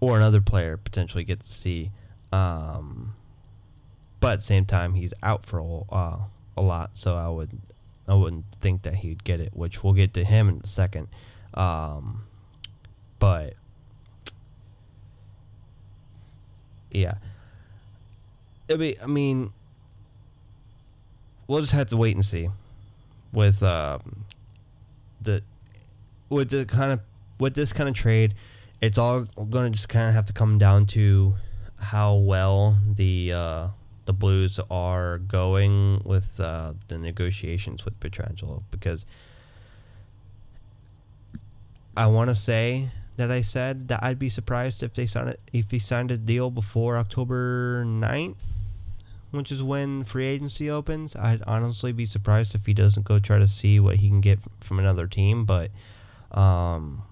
or 0.00 0.16
another 0.16 0.40
player 0.40 0.76
potentially 0.76 1.24
get 1.24 1.40
the 1.40 1.48
C. 1.48 1.90
Um, 2.32 3.14
but 4.20 4.32
at 4.34 4.38
the 4.40 4.44
same 4.44 4.66
time, 4.66 4.94
he's 4.94 5.14
out 5.22 5.46
for 5.46 5.58
a, 5.58 5.94
uh, 5.94 6.18
a 6.56 6.60
lot, 6.60 6.90
so 6.94 7.16
I 7.16 7.28
would 7.28 7.56
I 8.08 8.14
wouldn't 8.14 8.46
think 8.60 8.82
that 8.82 8.96
he'd 8.96 9.22
get 9.22 9.40
it, 9.40 9.52
which 9.54 9.84
we'll 9.84 9.92
get 9.92 10.12
to 10.14 10.24
him 10.24 10.48
in 10.48 10.60
a 10.64 10.66
second. 10.66 11.06
Um, 11.54 12.24
but 13.20 13.54
yeah, 16.90 17.14
it'll 18.66 18.80
be. 18.80 19.00
I 19.00 19.06
mean, 19.06 19.52
we'll 21.46 21.60
just 21.60 21.72
have 21.72 21.88
to 21.88 21.96
wait 21.96 22.16
and 22.16 22.26
see 22.26 22.50
with 23.32 23.62
um, 23.62 24.24
the 25.20 25.42
with 26.28 26.50
the 26.50 26.64
kind 26.64 26.92
of 26.92 27.00
with 27.38 27.54
this 27.54 27.72
kind 27.72 27.88
of 27.88 27.94
trade. 27.94 28.34
It's 28.80 28.98
all 28.98 29.22
going 29.22 29.72
to 29.72 29.76
just 29.76 29.88
kind 29.88 30.08
of 30.08 30.14
have 30.14 30.26
to 30.26 30.32
come 30.32 30.58
down 30.58 30.86
to 30.86 31.34
how 31.80 32.14
well 32.14 32.76
the 32.86 33.32
uh, 33.32 33.68
the 34.06 34.12
Blues 34.12 34.58
are 34.70 35.18
going 35.18 36.00
with 36.04 36.40
uh, 36.40 36.74
the 36.88 36.98
negotiations 36.98 37.84
with 37.84 37.98
Pietrangelo 38.00 38.62
because 38.70 39.04
I 41.96 42.06
want 42.06 42.30
to 42.30 42.34
say 42.34 42.90
that 43.16 43.30
I 43.32 43.42
said 43.42 43.88
that 43.88 44.02
I'd 44.02 44.18
be 44.18 44.28
surprised 44.28 44.82
if 44.82 44.94
they 44.94 45.04
signed 45.04 45.30
it 45.30 45.40
if 45.52 45.72
he 45.72 45.78
signed 45.78 46.10
a 46.10 46.16
deal 46.16 46.50
before 46.50 46.96
October 46.96 47.84
9th, 47.84 48.36
which 49.32 49.50
is 49.50 49.62
when 49.62 50.04
free 50.04 50.26
agency 50.26 50.70
opens. 50.70 51.16
I'd 51.16 51.42
honestly 51.42 51.90
be 51.90 52.06
surprised 52.06 52.54
if 52.54 52.66
he 52.66 52.72
doesn't 52.72 53.04
go 53.04 53.18
try 53.18 53.38
to 53.38 53.48
see 53.48 53.80
what 53.80 53.96
he 53.96 54.08
can 54.08 54.20
get 54.20 54.38
from 54.60 54.78
another 54.78 55.08
team, 55.08 55.44
but 55.44 55.72
um 56.32 57.02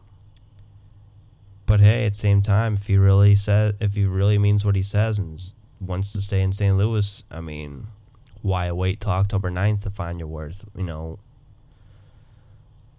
but 1.67 1.81
hey, 1.81 2.07
at 2.07 2.13
the 2.13 2.19
same 2.19 2.43
time, 2.43 2.75
if 2.75 2.87
he 2.87 2.97
really 2.97 3.35
says 3.35 3.75
if 3.81 3.95
he 3.95 4.05
really 4.05 4.39
means 4.39 4.65
what 4.65 4.77
he 4.77 4.83
says 4.83 5.19
and 5.19 5.41
wants 5.81 6.13
to 6.13 6.23
stay 6.23 6.41
in 6.41 6.53
St. 6.53 6.77
Louis, 6.77 7.25
I 7.31 7.41
mean, 7.41 7.89
why 8.41 8.71
wait 8.71 9.01
till 9.01 9.11
October 9.11 9.51
9th 9.51 9.83
to 9.83 9.91
find 9.91 10.21
your 10.21 10.29
worth? 10.29 10.65
You 10.77 10.85
know, 10.85 11.19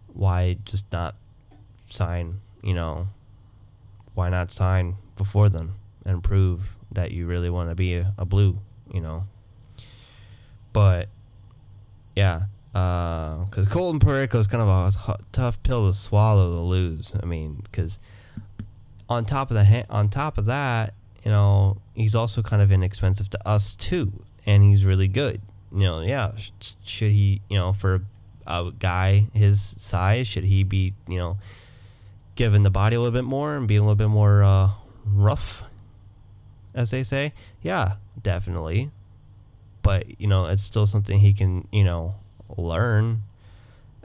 why 0.08 0.58
just 0.66 0.84
not 0.92 1.16
sign, 1.90 2.42
you 2.62 2.74
know, 2.74 3.08
why 4.14 4.30
not 4.30 4.52
sign 4.52 4.98
before 5.16 5.48
then 5.48 5.72
and 6.06 6.22
prove 6.22 6.76
that 6.92 7.12
you 7.12 7.26
really 7.26 7.50
want 7.50 7.70
to 7.70 7.76
be 7.76 7.96
a, 7.96 8.14
a 8.18 8.26
blue, 8.26 8.60
you 8.94 9.00
know? 9.00 9.24
But, 10.74 11.08
yeah, 12.16 12.44
because 12.78 13.66
uh, 13.66 13.70
Colton 13.70 14.00
Parayko 14.00 14.36
is 14.36 14.46
kind 14.46 14.62
of 14.62 14.70
a 14.70 15.18
tough 15.32 15.62
pill 15.64 15.88
to 15.88 15.98
swallow 15.98 16.54
to 16.54 16.62
lose. 16.62 17.12
I 17.22 17.26
mean, 17.26 17.62
because 17.64 17.98
on 19.10 19.26
top 19.26 19.50
of 19.50 19.56
the 19.56 19.66
ha- 19.66 19.86
on 19.90 20.10
top 20.10 20.38
of 20.38 20.46
that, 20.46 20.94
you 21.24 21.32
know, 21.32 21.78
he's 21.96 22.14
also 22.14 22.44
kind 22.44 22.62
of 22.62 22.72
inexpensive 22.72 23.32
to 23.32 23.48
us 23.48 23.74
too, 23.74 24.24
and 24.46 24.62
he's 24.62 24.86
really 24.86 25.08
good. 25.08 25.42
You 25.72 25.80
know, 25.80 26.02
yeah, 26.02 26.34
should 26.84 27.12
he, 27.12 27.42
you 27.50 27.58
know, 27.58 27.74
for 27.74 28.04
a 28.46 28.72
guy 28.78 29.28
his 29.34 29.60
size, 29.60 30.28
should 30.28 30.44
he 30.44 30.64
be, 30.64 30.94
you 31.08 31.18
know, 31.18 31.40
given 32.36 32.62
the 32.62 32.70
body 32.70 32.96
a 32.96 33.00
little 33.00 33.18
bit 33.18 33.26
more 33.26 33.56
and 33.56 33.68
be 33.68 33.78
a 33.78 33.82
little 33.82 33.96
bit 33.96 34.10
more 34.10 34.44
uh, 34.44 34.70
rough, 35.04 35.64
as 36.76 36.92
they 36.92 37.04
say? 37.04 37.34
Yeah, 37.64 37.94
definitely. 38.22 38.92
But 39.82 40.22
you 40.22 40.28
know, 40.28 40.46
it's 40.46 40.64
still 40.64 40.86
something 40.86 41.20
he 41.20 41.34
can, 41.34 41.68
you 41.72 41.84
know, 41.84 42.16
learn, 42.56 43.24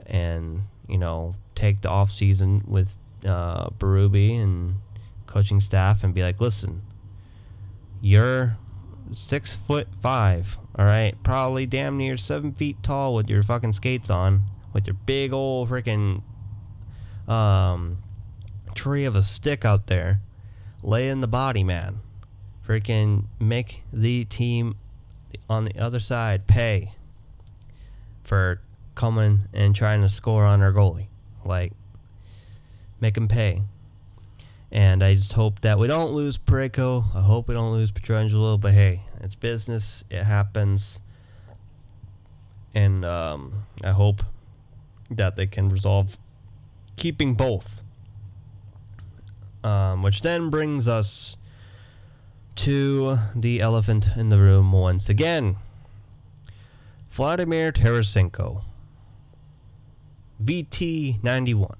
and 0.05 0.63
you 0.87 0.97
know, 0.97 1.35
take 1.55 1.81
the 1.81 1.89
off 1.89 2.11
season 2.11 2.63
with 2.67 2.95
uh, 3.25 3.69
Berube 3.69 4.41
and 4.41 4.75
coaching 5.27 5.59
staff 5.59 6.03
and 6.03 6.13
be 6.13 6.21
like, 6.21 6.39
listen, 6.39 6.81
you're 8.01 8.57
six 9.11 9.55
foot 9.55 9.87
five, 10.01 10.57
all 10.75 10.85
right? 10.85 11.15
Probably 11.23 11.65
damn 11.65 11.97
near 11.97 12.17
seven 12.17 12.53
feet 12.53 12.81
tall 12.83 13.15
with 13.15 13.29
your 13.29 13.43
fucking 13.43 13.73
skates 13.73 14.09
on, 14.09 14.43
with 14.73 14.87
your 14.87 14.95
big 15.05 15.33
old 15.33 15.69
freaking 15.69 16.21
um, 17.27 17.97
tree 18.75 19.05
of 19.05 19.15
a 19.15 19.23
stick 19.23 19.65
out 19.65 19.87
there. 19.87 20.19
Lay 20.81 21.07
in 21.07 21.21
the 21.21 21.27
body, 21.27 21.63
man. 21.63 21.99
Freaking 22.67 23.25
make 23.39 23.83
the 23.91 24.25
team 24.25 24.75
on 25.49 25.65
the 25.65 25.77
other 25.79 25.99
side 25.99 26.47
pay 26.47 26.93
for 28.23 28.61
coming 28.95 29.41
and 29.53 29.75
trying 29.75 30.01
to 30.01 30.09
score 30.09 30.45
on 30.45 30.61
our 30.61 30.71
goalie. 30.71 31.07
Like, 31.45 31.73
make 32.99 33.17
him 33.17 33.27
pay. 33.27 33.63
And 34.71 35.03
I 35.03 35.13
just 35.13 35.33
hope 35.33 35.61
that 35.61 35.77
we 35.77 35.87
don't 35.87 36.13
lose 36.13 36.37
Parayko. 36.37 37.15
I 37.15 37.21
hope 37.21 37.47
we 37.47 37.53
don't 37.53 37.73
lose 37.73 37.91
Pietrangelo. 37.91 38.59
But 38.59 38.73
hey, 38.73 39.03
it's 39.21 39.35
business. 39.35 40.03
It 40.09 40.23
happens. 40.23 40.99
And 42.73 43.05
um, 43.05 43.65
I 43.83 43.91
hope 43.91 44.23
that 45.11 45.35
they 45.35 45.45
can 45.45 45.69
resolve 45.69 46.17
keeping 46.95 47.35
both. 47.35 47.83
Um, 49.63 50.01
which 50.01 50.21
then 50.21 50.49
brings 50.49 50.87
us 50.87 51.37
to 52.55 53.19
the 53.35 53.61
elephant 53.61 54.09
in 54.15 54.29
the 54.29 54.39
room 54.39 54.71
once 54.71 55.07
again. 55.07 55.57
Vladimir 57.13 57.71
Tarasenko, 57.71 58.63
VT91, 60.43 61.75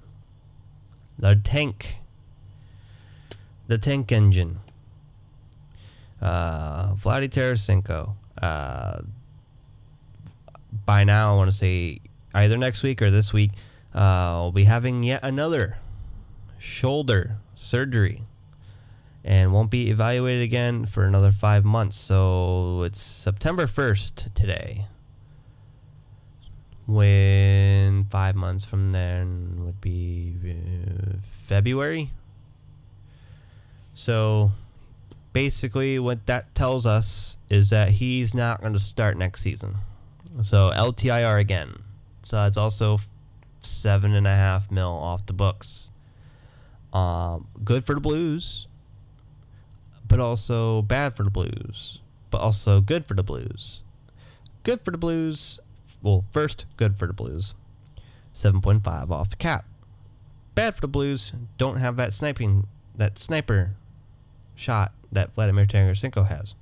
the 1.18 1.34
tank, 1.34 1.96
the 3.66 3.76
tank 3.76 4.12
engine. 4.12 4.60
Uh, 6.22 6.94
Vladimir 6.94 7.30
Tarasenko. 7.30 8.14
Uh, 8.40 9.00
by 10.86 11.02
now, 11.02 11.32
I 11.32 11.36
want 11.36 11.50
to 11.50 11.56
say 11.56 12.00
either 12.32 12.56
next 12.56 12.84
week 12.84 13.02
or 13.02 13.10
this 13.10 13.32
week, 13.32 13.50
uh, 13.92 14.38
we'll 14.40 14.52
be 14.52 14.64
having 14.64 15.02
yet 15.02 15.18
another 15.24 15.78
shoulder 16.58 17.38
surgery 17.56 18.22
and 19.24 19.52
won't 19.52 19.72
be 19.72 19.90
evaluated 19.90 20.44
again 20.44 20.86
for 20.86 21.02
another 21.04 21.32
five 21.32 21.64
months. 21.64 21.96
So 21.96 22.82
it's 22.82 23.00
September 23.00 23.66
1st 23.66 24.32
today. 24.34 24.86
When 26.86 28.04
five 28.04 28.34
months 28.34 28.64
from 28.64 28.92
then 28.92 29.64
would 29.64 29.80
be 29.80 30.34
uh, 30.44 31.16
February. 31.46 32.10
So 33.94 34.52
basically, 35.32 35.98
what 35.98 36.26
that 36.26 36.54
tells 36.54 36.84
us 36.84 37.36
is 37.48 37.70
that 37.70 37.90
he's 37.92 38.34
not 38.34 38.60
going 38.60 38.72
to 38.72 38.80
start 38.80 39.16
next 39.16 39.40
season. 39.42 39.76
So 40.42 40.72
LTIR 40.74 41.38
again. 41.38 41.74
So 42.24 42.44
it's 42.44 42.56
also 42.56 42.98
seven 43.62 44.14
and 44.14 44.26
a 44.26 44.34
half 44.34 44.70
mil 44.70 44.90
off 44.90 45.26
the 45.26 45.32
books. 45.32 45.90
Um, 46.92 47.48
good 47.64 47.84
for 47.84 47.94
the 47.94 48.00
Blues, 48.00 48.66
but 50.06 50.20
also 50.20 50.82
bad 50.82 51.16
for 51.16 51.24
the 51.24 51.30
Blues, 51.30 52.00
but 52.30 52.40
also 52.40 52.80
good 52.80 53.06
for 53.06 53.14
the 53.14 53.24
Blues. 53.24 53.82
Good 54.62 54.80
for 54.82 54.90
the 54.90 54.98
Blues. 54.98 55.58
Well, 56.04 56.24
first, 56.32 56.66
good 56.76 56.96
for 56.96 57.08
the 57.08 57.12
Blues. 57.12 57.54
7.5 58.32 59.10
off 59.10 59.30
the 59.30 59.36
cap. 59.36 59.66
Bad 60.54 60.76
for 60.76 60.80
the 60.80 60.86
Blues. 60.86 61.32
Don't 61.58 61.78
have 61.78 61.96
that 61.96 62.12
sniping, 62.12 62.68
that 62.94 63.18
sniper 63.18 63.72
shot 64.54 64.92
that 65.10 65.34
Vladimir 65.34 65.66
Tarasenko 65.66 66.28
has 66.28 66.54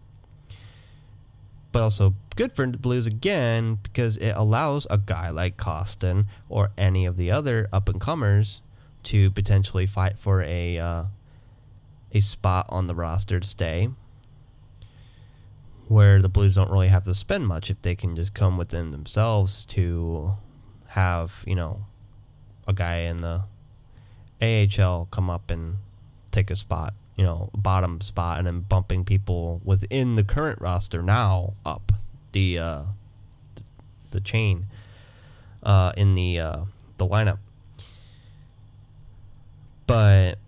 but 1.73 1.83
also 1.83 2.15
good 2.37 2.53
for 2.53 2.67
the 2.67 2.77
Blues 2.77 3.07
again 3.07 3.79
because 3.83 4.17
it 4.19 4.33
allows 4.33 4.87
a 4.91 4.99
guy 4.99 5.31
like 5.31 5.57
Kostin 5.57 6.27
or 6.49 6.71
any 6.79 7.07
of 7.07 7.17
the 7.17 7.31
other 7.31 7.67
up 7.73 7.89
and 7.89 8.01
comers 8.01 8.61
to 9.05 9.31
potentially 9.31 9.87
fight 9.87 10.19
for 10.19 10.43
a 10.43 10.79
uh, 10.79 11.05
a 12.13 12.21
spot 12.21 12.67
on 12.69 12.87
the 12.87 12.95
roster 12.95 13.41
to 13.41 13.49
stay. 13.49 13.89
Where 15.89 16.23
the 16.23 16.29
Blues 16.29 16.55
don't 16.55 16.71
really 16.71 16.89
have 16.89 17.05
to 17.05 17.15
spend 17.15 17.47
much 17.47 17.71
if 17.71 17.83
they 17.83 17.95
can 17.95 18.17
just 18.17 18.35
come 18.35 18.57
within 18.57 18.91
themselves 18.93 19.65
to 19.67 20.37
have 20.89 21.45
you 21.47 21.55
know 21.55 21.87
a 22.67 22.73
guy 22.73 22.99
in 22.99 23.19
the 23.19 23.43
AHL 24.41 25.09
come 25.11 25.29
up 25.31 25.51
and 25.51 25.77
take 26.31 26.51
a 26.51 26.57
spot 26.57 26.95
you 27.17 27.25
know, 27.25 27.51
bottom 27.55 28.01
spot 28.01 28.39
and 28.39 28.47
then 28.47 28.61
bumping 28.61 29.05
people 29.05 29.61
within 29.65 30.17
the 30.17 30.25
current 30.25 30.61
roster 30.61 31.03
now 31.03 31.55
up 31.65 31.93
the 32.33 32.59
uh, 32.59 32.83
the 34.11 34.21
chain 34.21 34.67
uh, 35.63 35.93
in 35.97 36.15
the 36.15 36.41
uh, 36.41 36.61
the 36.99 37.07
lineup. 37.07 37.39
But 39.87 40.39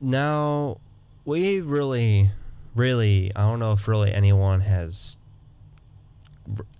now 0.00 0.78
we 1.24 1.60
really, 1.60 2.30
really, 2.78 3.30
I 3.34 3.40
don't 3.42 3.58
know 3.58 3.72
if 3.72 3.88
really 3.88 4.12
anyone 4.12 4.60
has 4.60 5.18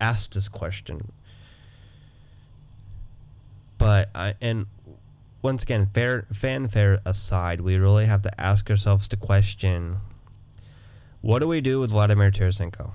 asked 0.00 0.34
this 0.34 0.48
question. 0.48 1.12
But 3.76 4.10
I 4.14 4.34
and 4.40 4.66
once 5.42 5.62
again, 5.62 5.90
fair 5.92 6.26
fanfare 6.32 7.00
aside, 7.04 7.60
we 7.60 7.76
really 7.76 8.06
have 8.06 8.22
to 8.22 8.40
ask 8.40 8.70
ourselves 8.70 9.08
the 9.08 9.16
question: 9.16 9.98
What 11.20 11.40
do 11.40 11.48
we 11.48 11.60
do 11.60 11.80
with 11.80 11.90
Vladimir 11.90 12.30
Tarasenko? 12.30 12.92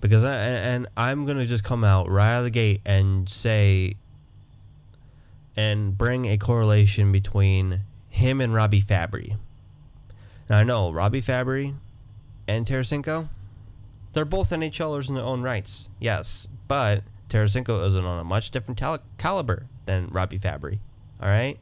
Because 0.00 0.22
I, 0.22 0.34
and 0.34 0.86
I'm 0.96 1.26
gonna 1.26 1.46
just 1.46 1.64
come 1.64 1.82
out 1.82 2.08
right 2.08 2.34
out 2.34 2.38
of 2.38 2.44
the 2.44 2.50
gate 2.50 2.80
and 2.86 3.28
say 3.28 3.96
and 5.56 5.98
bring 5.98 6.26
a 6.26 6.38
correlation 6.38 7.10
between 7.10 7.80
him 8.08 8.40
and 8.40 8.54
Robbie 8.54 8.80
Fabbri. 8.80 9.36
Now 10.48 10.58
I 10.58 10.64
know 10.64 10.90
Robbie 10.90 11.22
Fabbri 11.22 11.74
and 12.46 12.66
Tarasenko, 12.66 13.28
they're 14.12 14.24
both 14.24 14.50
NHLers 14.50 15.08
in 15.08 15.14
their 15.14 15.24
own 15.24 15.42
rights, 15.42 15.90
yes, 16.00 16.48
but 16.66 17.02
Tarasenko 17.28 17.86
isn't 17.86 18.04
on 18.04 18.18
a 18.18 18.24
much 18.24 18.50
different 18.50 18.78
tal- 18.78 19.02
caliber 19.18 19.66
than 19.86 20.08
Robbie 20.08 20.38
Fabbri. 20.38 20.78
All 21.20 21.28
right, 21.28 21.58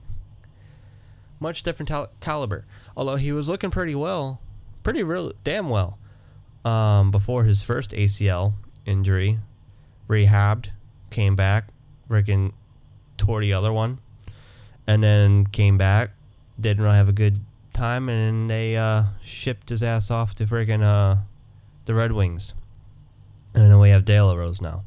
much 1.41 1.63
different 1.63 1.89
tal- 1.89 2.11
caliber. 2.21 2.65
Although 2.97 3.17
he 3.17 3.33
was 3.33 3.49
looking 3.49 3.71
pretty 3.71 3.95
well, 3.95 4.41
pretty 4.83 5.03
real 5.03 5.33
damn 5.43 5.69
well, 5.69 5.99
um, 6.65 7.11
before 7.11 7.45
his 7.45 7.63
first 7.65 7.91
ACL 7.91 8.55
injury, 8.85 9.39
rehabbed, 10.09 10.69
came 11.11 11.35
back, 11.35 11.69
freaking 12.09 12.53
tore 13.19 13.41
the 13.41 13.53
other 13.53 13.73
one, 13.73 13.99
and 14.87 15.03
then 15.03 15.47
came 15.47 15.77
back, 15.77 16.11
didn't 16.61 16.85
really 16.85 16.97
have 16.97 17.09
a 17.09 17.13
good 17.13 17.41
time, 17.77 18.09
and 18.09 18.51
they 18.51 18.77
uh, 18.77 19.05
shipped 19.23 19.69
his 19.69 19.83
ass 19.83 20.11
off 20.11 20.35
to 20.37 20.47
freaking 20.47 20.83
uh, 20.83 21.21
the 21.85 21.95
Red 21.95 22.13
Wings. 22.13 22.55
And 23.55 23.71
then 23.71 23.79
we 23.79 23.91
have 23.91 24.05
De 24.05 24.21
La 24.21 24.35
Rose 24.35 24.61
now. 24.61 24.83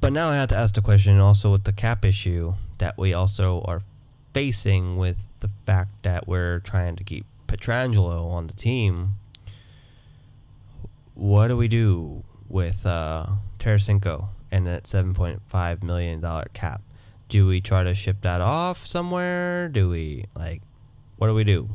But 0.00 0.12
now 0.12 0.28
I 0.28 0.36
have 0.36 0.48
to 0.50 0.56
ask 0.56 0.74
the 0.74 0.82
question 0.82 1.18
also 1.18 1.52
with 1.52 1.64
the 1.64 1.72
cap 1.72 2.04
issue 2.04 2.54
that 2.78 2.98
we 2.98 3.14
also 3.14 3.62
are 3.62 3.82
facing 4.34 4.96
with 4.96 5.26
the 5.40 5.48
fact 5.66 6.02
that 6.02 6.26
we're 6.26 6.60
trying 6.60 6.96
to 6.96 7.04
keep 7.04 7.26
Pietrangelo 7.46 8.30
on 8.30 8.46
the 8.46 8.52
team. 8.54 9.14
What 11.14 11.48
do 11.48 11.56
we 11.56 11.68
do 11.68 12.24
with 12.48 12.84
uh, 12.86 13.26
Tarasenko 13.58 14.28
and 14.50 14.66
that 14.66 14.84
$7.5 14.84 15.82
million 15.82 16.44
cap? 16.52 16.82
Do 17.28 17.46
we 17.46 17.60
try 17.60 17.84
to 17.84 17.94
ship 17.94 18.22
that 18.22 18.40
off 18.40 18.86
somewhere? 18.86 19.68
Do 19.68 19.88
we, 19.88 20.26
like, 20.34 20.62
what 21.16 21.28
do 21.28 21.34
we 21.34 21.44
do? 21.44 21.68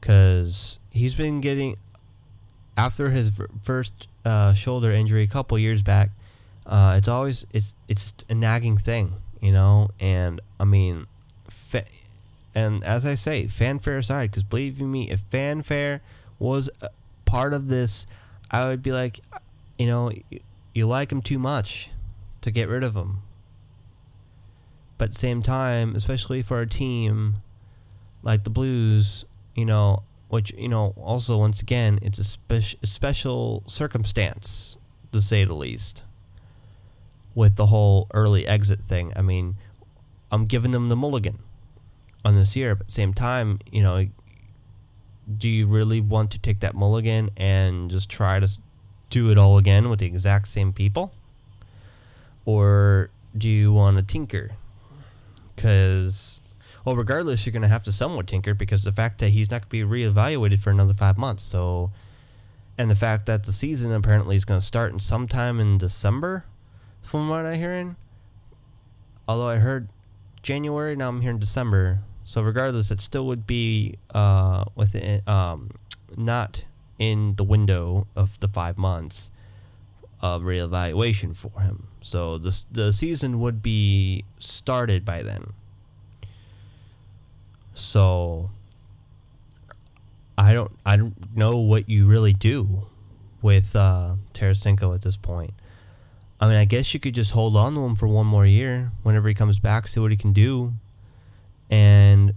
Because 0.00 0.78
he's 0.90 1.14
been 1.14 1.40
getting, 1.40 1.76
after 2.76 3.10
his 3.10 3.40
first 3.62 4.08
uh, 4.24 4.54
shoulder 4.54 4.90
injury 4.92 5.24
a 5.24 5.26
couple 5.26 5.58
years 5.58 5.82
back, 5.82 6.10
uh, 6.66 6.94
it's 6.98 7.08
always 7.08 7.46
it's 7.52 7.74
it's 7.88 8.12
a 8.28 8.34
nagging 8.34 8.76
thing, 8.76 9.14
you 9.40 9.52
know. 9.52 9.88
And 9.98 10.40
I 10.60 10.64
mean, 10.64 11.06
fa- 11.48 11.86
and 12.54 12.84
as 12.84 13.06
I 13.06 13.14
say, 13.14 13.46
fanfare 13.46 13.98
aside, 13.98 14.30
because 14.30 14.42
believe 14.42 14.80
me, 14.80 15.10
if 15.10 15.20
fanfare 15.30 16.02
was 16.38 16.68
part 17.24 17.54
of 17.54 17.68
this, 17.68 18.06
I 18.50 18.68
would 18.68 18.82
be 18.82 18.92
like, 18.92 19.20
you 19.78 19.86
know, 19.86 20.10
you, 20.30 20.40
you 20.74 20.86
like 20.86 21.10
him 21.10 21.22
too 21.22 21.38
much 21.38 21.90
to 22.42 22.50
get 22.50 22.68
rid 22.68 22.84
of 22.84 22.94
him. 22.94 23.18
But 24.98 25.14
same 25.14 25.42
time, 25.42 25.94
especially 25.94 26.42
for 26.42 26.60
a 26.60 26.66
team 26.66 27.36
like 28.22 28.44
the 28.44 28.50
Blues, 28.50 29.24
you 29.54 29.64
know, 29.64 30.02
which 30.28 30.52
you 30.56 30.68
know, 30.68 30.94
also 30.96 31.38
once 31.38 31.62
again, 31.62 31.98
it's 32.02 32.18
a, 32.18 32.24
spe- 32.24 32.76
a 32.82 32.86
special 32.86 33.62
circumstance 33.66 34.76
to 35.12 35.22
say 35.22 35.44
the 35.44 35.54
least 35.54 36.02
with 37.34 37.56
the 37.56 37.66
whole 37.66 38.08
early 38.12 38.46
exit 38.46 38.80
thing. 38.82 39.12
I 39.16 39.22
mean, 39.22 39.56
I'm 40.30 40.46
giving 40.46 40.72
them 40.72 40.88
the 40.88 40.96
mulligan 40.96 41.38
on 42.24 42.34
this 42.34 42.56
year, 42.56 42.74
but 42.74 42.90
same 42.90 43.14
time, 43.14 43.60
you 43.70 43.82
know, 43.82 44.06
do 45.36 45.48
you 45.48 45.66
really 45.66 46.00
want 46.00 46.30
to 46.32 46.38
take 46.38 46.60
that 46.60 46.74
mulligan 46.74 47.30
and 47.36 47.90
just 47.90 48.08
try 48.08 48.40
to 48.40 48.48
do 49.10 49.30
it 49.30 49.38
all 49.38 49.58
again 49.58 49.88
with 49.88 50.00
the 50.00 50.06
exact 50.06 50.48
same 50.48 50.72
people? 50.72 51.12
Or 52.44 53.10
do 53.36 53.48
you 53.48 53.72
want 53.72 53.98
to 53.98 54.02
tinker? 54.02 54.52
Because, 55.54 56.40
well, 56.88 56.96
regardless, 56.96 57.44
you're 57.44 57.52
going 57.52 57.60
to 57.60 57.68
have 57.68 57.82
to 57.82 57.92
somewhat 57.92 58.26
tinker 58.26 58.54
because 58.54 58.82
the 58.82 58.92
fact 58.92 59.18
that 59.18 59.28
he's 59.28 59.50
not 59.50 59.68
going 59.68 59.82
to 59.82 59.86
be 59.86 60.02
reevaluated 60.02 60.58
for 60.58 60.70
another 60.70 60.94
five 60.94 61.18
months. 61.18 61.42
So, 61.42 61.92
and 62.78 62.90
the 62.90 62.94
fact 62.94 63.26
that 63.26 63.44
the 63.44 63.52
season 63.52 63.92
apparently 63.92 64.36
is 64.36 64.46
going 64.46 64.58
to 64.58 64.64
start 64.64 64.94
in 64.94 64.98
sometime 64.98 65.60
in 65.60 65.76
December 65.76 66.46
from 67.02 67.28
what 67.28 67.44
I'm 67.44 67.58
hearing. 67.58 67.96
Although 69.28 69.48
I 69.48 69.56
heard 69.56 69.90
January, 70.42 70.96
now 70.96 71.10
I'm 71.10 71.20
hearing 71.20 71.38
December. 71.38 72.00
So 72.24 72.40
regardless, 72.40 72.90
it 72.90 73.02
still 73.02 73.26
would 73.26 73.46
be 73.46 73.96
uh, 74.14 74.64
within 74.74 75.20
um, 75.28 75.72
not 76.16 76.64
in 76.98 77.34
the 77.34 77.44
window 77.44 78.06
of 78.16 78.40
the 78.40 78.48
five 78.48 78.78
months 78.78 79.30
of 80.22 80.40
reevaluation 80.40 81.36
for 81.36 81.60
him. 81.60 81.88
So 82.00 82.38
the 82.38 82.64
the 82.72 82.94
season 82.94 83.40
would 83.40 83.62
be 83.62 84.24
started 84.38 85.04
by 85.04 85.22
then. 85.22 85.52
So 87.78 88.50
I 90.36 90.52
don't 90.52 90.72
I 90.84 90.96
don't 90.96 91.36
know 91.36 91.58
what 91.58 91.88
you 91.88 92.06
really 92.06 92.32
do 92.32 92.86
with 93.40 93.74
uh, 93.74 94.16
Tarasenko 94.34 94.94
at 94.94 95.02
this 95.02 95.16
point. 95.16 95.54
I 96.40 96.46
mean, 96.48 96.56
I 96.56 96.64
guess 96.64 96.92
you 96.92 97.00
could 97.00 97.14
just 97.14 97.32
hold 97.32 97.56
on 97.56 97.74
to 97.74 97.84
him 97.84 97.94
for 97.96 98.06
one 98.06 98.26
more 98.26 98.46
year. 98.46 98.92
Whenever 99.02 99.28
he 99.28 99.34
comes 99.34 99.58
back, 99.58 99.88
see 99.88 100.00
what 100.00 100.10
he 100.10 100.16
can 100.16 100.32
do, 100.32 100.74
and 101.70 102.34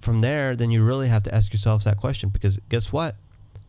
from 0.00 0.20
there, 0.20 0.54
then 0.54 0.70
you 0.70 0.84
really 0.84 1.08
have 1.08 1.22
to 1.24 1.34
ask 1.34 1.52
yourselves 1.52 1.84
that 1.84 1.96
question 1.96 2.28
because 2.28 2.58
guess 2.68 2.92
what? 2.92 3.16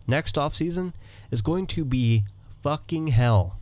Next 0.07 0.37
off 0.37 0.53
season 0.53 0.93
is 1.31 1.41
going 1.41 1.65
to 1.67 1.83
be 1.83 2.23
fucking 2.61 3.07
hell. 3.07 3.57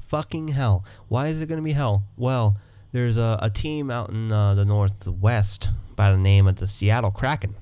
Fucking 0.00 0.48
hell. 0.48 0.84
Why 1.08 1.26
is 1.26 1.40
it 1.40 1.46
going 1.46 1.60
to 1.60 1.64
be 1.64 1.72
hell? 1.72 2.04
Well, 2.16 2.56
there's 2.92 3.16
a, 3.16 3.38
a 3.42 3.50
team 3.50 3.90
out 3.90 4.10
in 4.10 4.30
uh, 4.30 4.54
the 4.54 4.64
northwest 4.64 5.70
by 5.96 6.10
the 6.12 6.18
name 6.18 6.46
of 6.46 6.56
the 6.56 6.66
Seattle 6.66 7.10
Kraken 7.10 7.56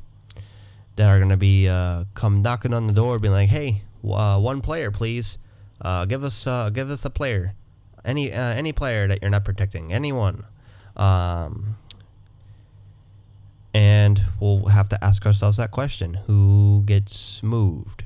that 0.97 1.09
are 1.09 1.19
going 1.19 1.31
to 1.31 1.37
be 1.37 1.69
uh, 1.69 2.05
come 2.15 2.43
knocking 2.43 2.75
on 2.75 2.87
the 2.87 2.93
door, 2.93 3.19
being 3.19 3.33
like, 3.33 3.49
"Hey, 3.49 3.83
uh, 4.05 4.39
one 4.39 4.61
player, 4.61 4.91
please. 4.91 5.39
Uh, 5.81 6.05
give 6.05 6.25
us 6.25 6.47
uh, 6.47 6.71
give 6.71 6.91
us 6.91 7.05
a 7.05 7.11
player, 7.11 7.55
any 8.05 8.33
uh, 8.33 8.41
any 8.41 8.73
player 8.73 9.09
that 9.09 9.21
you're 9.23 9.31
not 9.31 9.45
protecting, 9.45 9.93
anyone." 9.93 10.45
Um, 10.97 11.77
and 13.73 14.23
we'll 14.39 14.67
have 14.67 14.89
to 14.91 15.05
ask 15.05 15.27
ourselves 15.27 15.57
that 15.57 15.71
question: 15.71 16.15
Who 16.27 16.83
gets 16.87 17.43
moved 17.43 18.05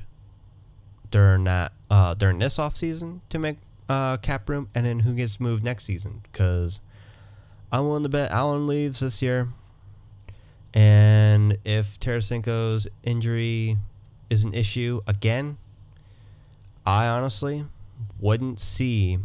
during 1.11 1.43
that 1.45 1.73
uh, 1.89 2.13
during 2.15 2.39
this 2.39 2.57
off 2.57 2.75
season 2.75 3.21
to 3.29 3.39
make 3.39 3.57
cap 3.87 4.49
room, 4.49 4.69
and 4.73 4.85
then 4.85 5.01
who 5.01 5.13
gets 5.13 5.39
moved 5.39 5.63
next 5.63 5.85
season? 5.85 6.21
Because 6.31 6.81
I'm 7.71 7.87
willing 7.87 8.03
to 8.03 8.09
bet 8.09 8.31
Allen 8.31 8.65
leaves 8.65 8.99
this 9.01 9.21
year. 9.21 9.49
And 10.73 11.57
if 11.65 11.99
Tarasenko's 11.99 12.87
injury 13.03 13.77
is 14.29 14.43
an 14.43 14.53
issue 14.53 15.01
again, 15.07 15.57
I 16.85 17.07
honestly 17.07 17.65
wouldn't 18.19 18.59
see. 18.59 19.19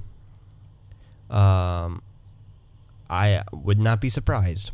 Um, 1.30 2.03
I 3.11 3.42
would 3.53 3.78
not 3.78 4.01
be 4.01 4.09
surprised 4.09 4.70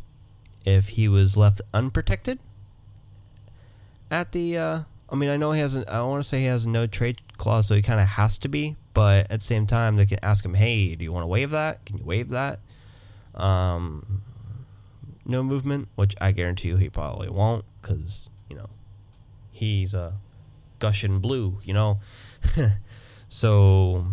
if 0.65 0.89
he 0.89 1.07
was 1.07 1.35
left 1.35 1.61
unprotected 1.73 2.39
at 4.09 4.31
the. 4.31 4.57
Uh, 4.57 4.81
I 5.09 5.15
mean, 5.15 5.29
I 5.29 5.37
know 5.37 5.51
he 5.51 5.59
has. 5.61 5.75
An, 5.75 5.85
I 5.87 6.01
want 6.01 6.23
to 6.23 6.27
say 6.27 6.39
he 6.39 6.45
has 6.45 6.65
a 6.65 6.69
no 6.69 6.87
trade 6.87 7.21
clause, 7.37 7.67
so 7.67 7.75
he 7.75 7.81
kind 7.81 7.99
of 7.99 8.07
has 8.07 8.37
to 8.39 8.47
be. 8.47 8.75
But 8.93 9.31
at 9.31 9.39
the 9.39 9.45
same 9.45 9.67
time, 9.67 9.95
they 9.95 10.05
can 10.05 10.19
ask 10.23 10.43
him, 10.45 10.53
"Hey, 10.53 10.95
do 10.95 11.03
you 11.03 11.11
want 11.11 11.23
to 11.23 11.27
waive 11.27 11.51
that? 11.51 11.85
Can 11.85 11.97
you 11.97 12.05
waive 12.05 12.29
that?" 12.29 12.59
Um, 13.35 14.21
no 15.31 15.43
movement, 15.43 15.87
which 15.95 16.15
I 16.21 16.31
guarantee 16.31 16.67
you 16.69 16.77
he 16.77 16.89
probably 16.89 17.29
won't, 17.29 17.65
because 17.81 18.29
you 18.49 18.55
know 18.55 18.69
he's 19.51 19.93
a 19.93 20.13
gushing 20.79 21.19
blue, 21.19 21.59
you 21.63 21.73
know. 21.73 21.99
so, 23.29 24.05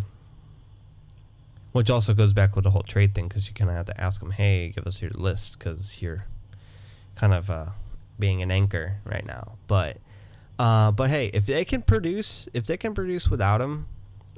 which 1.72 1.90
also 1.90 2.14
goes 2.14 2.32
back 2.32 2.54
with 2.54 2.64
the 2.64 2.70
whole 2.70 2.82
trade 2.82 3.14
thing, 3.14 3.28
because 3.28 3.48
you 3.48 3.54
kind 3.54 3.70
of 3.70 3.76
have 3.76 3.86
to 3.86 4.00
ask 4.00 4.22
him, 4.22 4.30
"Hey, 4.30 4.72
give 4.74 4.86
us 4.86 5.02
your 5.02 5.10
list," 5.10 5.58
because 5.58 6.00
you're 6.00 6.26
kind 7.16 7.34
of 7.34 7.50
uh, 7.50 7.66
being 8.18 8.42
an 8.42 8.50
anchor 8.50 8.98
right 9.04 9.26
now. 9.26 9.58
But, 9.66 9.98
uh, 10.58 10.92
but 10.92 11.10
hey, 11.10 11.30
if 11.34 11.46
they 11.46 11.64
can 11.64 11.82
produce, 11.82 12.48
if 12.54 12.66
they 12.66 12.76
can 12.76 12.94
produce 12.94 13.28
without 13.28 13.60
him, 13.60 13.86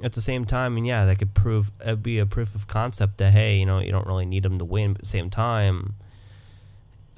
at 0.03 0.13
the 0.13 0.21
same 0.21 0.45
time, 0.45 0.77
and 0.77 0.85
yeah, 0.87 1.05
that 1.05 1.19
could 1.19 1.33
prove 1.33 1.71
it'd 1.81 2.03
be 2.03 2.19
a 2.19 2.25
proof 2.25 2.55
of 2.55 2.67
concept 2.67 3.17
that 3.19 3.33
hey, 3.33 3.57
you 3.59 3.65
know, 3.65 3.79
you 3.79 3.91
don't 3.91 4.07
really 4.07 4.25
need 4.25 4.45
him 4.45 4.57
to 4.59 4.65
win, 4.65 4.93
but 4.93 4.99
at 4.99 5.03
the 5.03 5.09
same 5.09 5.29
time, 5.29 5.95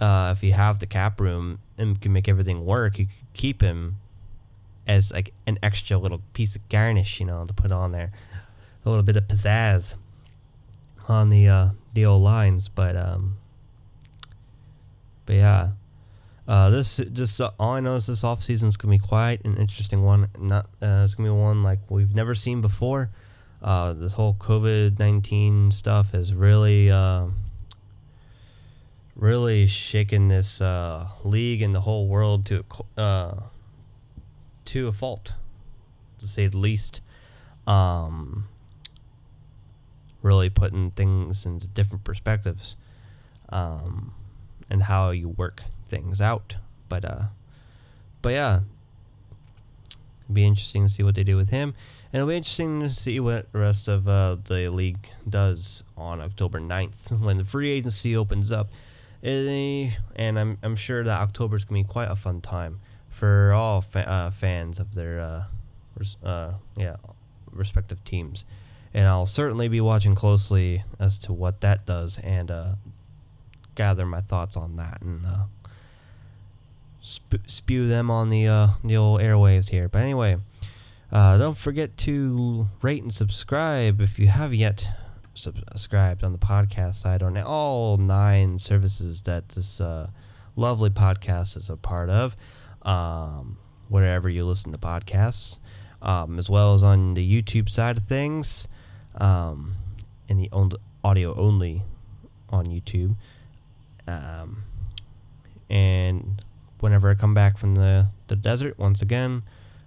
uh, 0.04 0.34
if 0.36 0.43
you 0.43 0.51
have 0.51 0.80
the 0.80 0.86
cap 0.86 1.22
room 1.22 1.60
and 1.78 2.01
can 2.01 2.12
make 2.12 2.28
everything 2.28 2.66
work, 2.66 2.99
you 2.99 3.06
could 3.06 3.34
keep 3.34 3.62
him 3.62 3.99
as 4.86 5.14
like 5.14 5.34
an 5.47 5.58
extra 5.64 5.97
little 5.97 6.22
piece 6.34 6.58
of 6.58 6.68
garnish, 6.68 7.22
you 7.22 7.26
know, 7.26 7.45
to 7.45 7.54
put 7.54 7.72
on 7.72 7.93
there, 7.93 8.12
a 8.86 8.89
little 8.89 9.04
bit 9.04 9.16
of 9.16 9.24
pizzazz 9.30 9.95
on 11.08 11.30
the 11.30 11.47
uh, 11.47 11.70
the 11.93 12.06
old 12.06 12.22
lines, 12.22 12.68
but 12.68 12.97
um, 12.97 13.38
but 15.26 15.36
yeah. 15.36 15.70
Uh, 16.45 16.70
this 16.70 16.97
just 17.14 17.39
uh, 17.39 17.51
all 17.58 17.72
I 17.72 17.80
know 17.80 17.95
is 17.95 18.08
this 18.08 18.26
off 18.26 18.43
season 18.43 18.68
is 18.68 18.76
gonna 18.76 18.91
be 18.91 18.99
quite 18.99 19.45
an 19.45 19.56
interesting 19.56 20.04
one. 20.04 20.28
Not 20.38 20.66
uh, 20.82 21.04
it's 21.06 21.16
gonna 21.16 21.30
be 21.30 21.34
one 21.34 21.64
like 21.64 21.80
we've 21.89 22.14
never 22.14 22.36
seen 22.36 22.60
before. 22.60 23.10
Uh, 23.62 23.93
this 23.93 24.12
whole 24.12 24.34
COVID 24.34 24.99
nineteen 24.99 25.72
stuff 25.72 26.12
has 26.12 26.34
really, 26.34 26.91
uh, 26.91 27.28
really 29.16 29.68
shaken 29.68 30.28
this 30.28 30.61
uh, 30.61 31.07
league 31.24 31.61
and 31.61 31.74
the 31.74 31.82
whole 31.82 32.07
world 32.07 32.45
to 32.47 32.66
uh, 32.97 33.36
to 34.66 34.88
a 34.88 34.91
fault, 34.91 35.34
to 36.20 36.28
say 36.28 36.47
the 36.47 36.57
least. 36.57 37.01
Um, 37.66 38.47
really 40.22 40.49
putting 40.49 40.89
things 40.89 41.45
into 41.45 41.68
different 41.68 42.03
perspectives, 42.03 42.76
um, 43.49 44.14
and 44.70 44.84
how 44.84 45.11
you 45.11 45.30
work 45.30 45.64
things 45.89 46.20
out. 46.20 46.55
But 46.89 47.05
uh, 47.05 47.24
but 48.22 48.34
yeah, 48.34 48.61
it'll 50.24 50.34
be 50.34 50.45
interesting 50.45 50.88
to 50.88 50.93
see 50.93 51.03
what 51.03 51.16
they 51.16 51.24
do 51.24 51.38
with 51.38 51.49
him, 51.49 51.74
and 52.11 52.20
it'll 52.20 52.30
be 52.30 52.38
interesting 52.38 52.82
to 52.82 52.89
see 52.89 53.20
what 53.20 53.51
the 53.51 53.59
rest 53.59 53.88
of 53.88 54.07
uh, 54.07 54.38
the 54.43 54.70
league 54.70 55.09
does 55.30 55.84
on 55.95 56.22
October 56.22 56.59
9th 56.59 57.11
when 57.20 57.38
the 57.38 57.45
free 57.45 57.70
agency 57.70 58.16
opens 58.16 58.51
up. 58.51 58.70
And 59.24 60.38
I'm 60.38 60.57
I'm 60.61 60.76
sure 60.76 61.03
that 61.03 61.21
October 61.21 61.55
is 61.55 61.63
gonna 61.63 61.82
be 61.82 61.88
quite 61.88 62.11
a 62.11 62.15
fun 62.15 62.41
time 62.41 62.80
for 63.09 63.53
all 63.53 63.82
fa- 63.82 64.09
uh, 64.09 64.32
fans 64.32 64.80
of 64.80 64.95
their 64.95 65.19
uh, 65.19 65.43
res- 65.97 66.17
uh, 66.24 66.53
yeah 66.76 66.97
respective 67.51 68.03
teams. 68.03 68.43
And 68.93 69.07
I'll 69.07 69.26
certainly 69.26 69.67
be 69.67 69.82
watching 69.82 70.13
closely 70.13 70.84
as 70.99 71.17
to 71.19 71.34
what 71.34 71.61
that 71.61 71.86
does 71.86 72.19
and 72.19 72.51
uh, 72.51 72.76
gather 73.76 74.05
my 74.05 74.21
thoughts 74.21 74.55
on 74.55 74.76
that 74.76 75.01
and 75.01 75.26
uh, 75.26 75.45
sp- 77.01 77.47
spew 77.47 77.88
them 77.88 78.11
on 78.11 78.30
the 78.30 78.47
uh, 78.47 78.67
the 78.84 78.97
old 78.97 79.21
airwaves 79.21 79.69
here. 79.69 79.88
But 79.88 80.01
anyway, 80.01 80.38
don't 81.11 81.57
forget 81.57 81.97
to 81.99 82.67
rate 82.82 83.01
and 83.01 83.13
subscribe 83.13 84.01
if 84.01 84.19
you 84.19 84.28
have 84.28 84.53
yet 84.53 84.88
subscribed 85.34 86.24
on 86.24 86.32
the 86.32 86.38
podcast 86.38 86.96
side 86.96 87.24
on 87.24 87.38
all 87.38 87.98
nine 87.98 88.60
services 88.60 89.24
that 89.24 89.50
this 89.50 89.82
uh, 89.82 90.08
lovely 90.56 90.90
podcast 90.90 91.58
is 91.58 91.70
a 91.70 91.78
part 91.78 92.10
of. 92.10 92.36
Um, 92.84 93.58
wherever 93.90 94.28
you 94.30 94.46
listen 94.46 94.72
to 94.72 94.78
podcasts, 94.78 95.60
um, 96.02 96.40
as 96.40 96.50
well 96.50 96.74
as 96.74 96.84
on 96.84 97.14
the 97.14 97.42
YouTube 97.42 97.70
side 97.70 97.98
of 97.98 98.04
things, 98.04 98.68
um, 99.16 99.76
in 100.28 100.38
the 100.38 100.50
on- 100.52 100.72
audio 101.04 101.34
only 101.36 101.84
on 102.50 102.66
YouTube. 102.66 103.16
Um, 104.08 104.64
and 105.70 106.44
whenever 106.80 107.10
I 107.10 107.16
come 107.16 107.34
back 107.34 107.58
from 107.58 107.76
the, 107.76 108.08
the 108.28 108.36
desert, 108.36 108.78
once 108.78 109.02
again, 109.02 109.44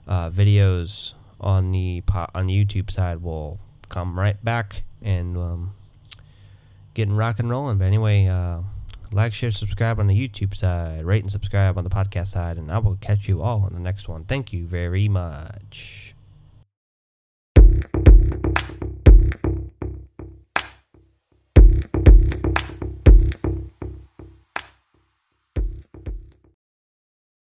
uh, 0.07 0.31
videos 0.31 1.15
on 1.41 1.71
the 1.73 2.01
po- 2.07 2.31
on 2.35 2.47
the 2.47 2.65
YouTube 2.65 2.91
side 2.91 3.23
will 3.23 3.59
come 3.89 4.19
right 4.19 4.43
back 4.43 4.85
and 5.03 5.37
um, 5.37 5.75
getting 6.95 7.15
rock 7.15 7.39
and 7.39 7.51
rolling. 7.51 7.79
But 7.79 7.87
anyway, 7.87 8.27
uh, 8.27 8.61
like, 9.13 9.35
share, 9.35 9.51
subscribe 9.51 9.99
on 10.01 10.07
the 10.07 10.15
YouTube 10.15 10.55
side, 10.55 11.05
rate 11.05 11.23
and 11.23 11.31
subscribe 11.31 11.79
on 11.79 11.85
the 11.85 11.91
podcast 11.91 12.29
side, 12.29 12.57
and 12.59 12.71
I 12.71 12.79
will 12.79 12.97
catch 12.97 13.29
you 13.29 13.43
all 13.43 13.65
on 13.65 13.73
the 13.73 13.81
next 13.81 14.09
one. 14.09 14.25
Thank 14.25 14.53
you 14.53 14.67
very 14.67 15.09
much. 15.09 16.06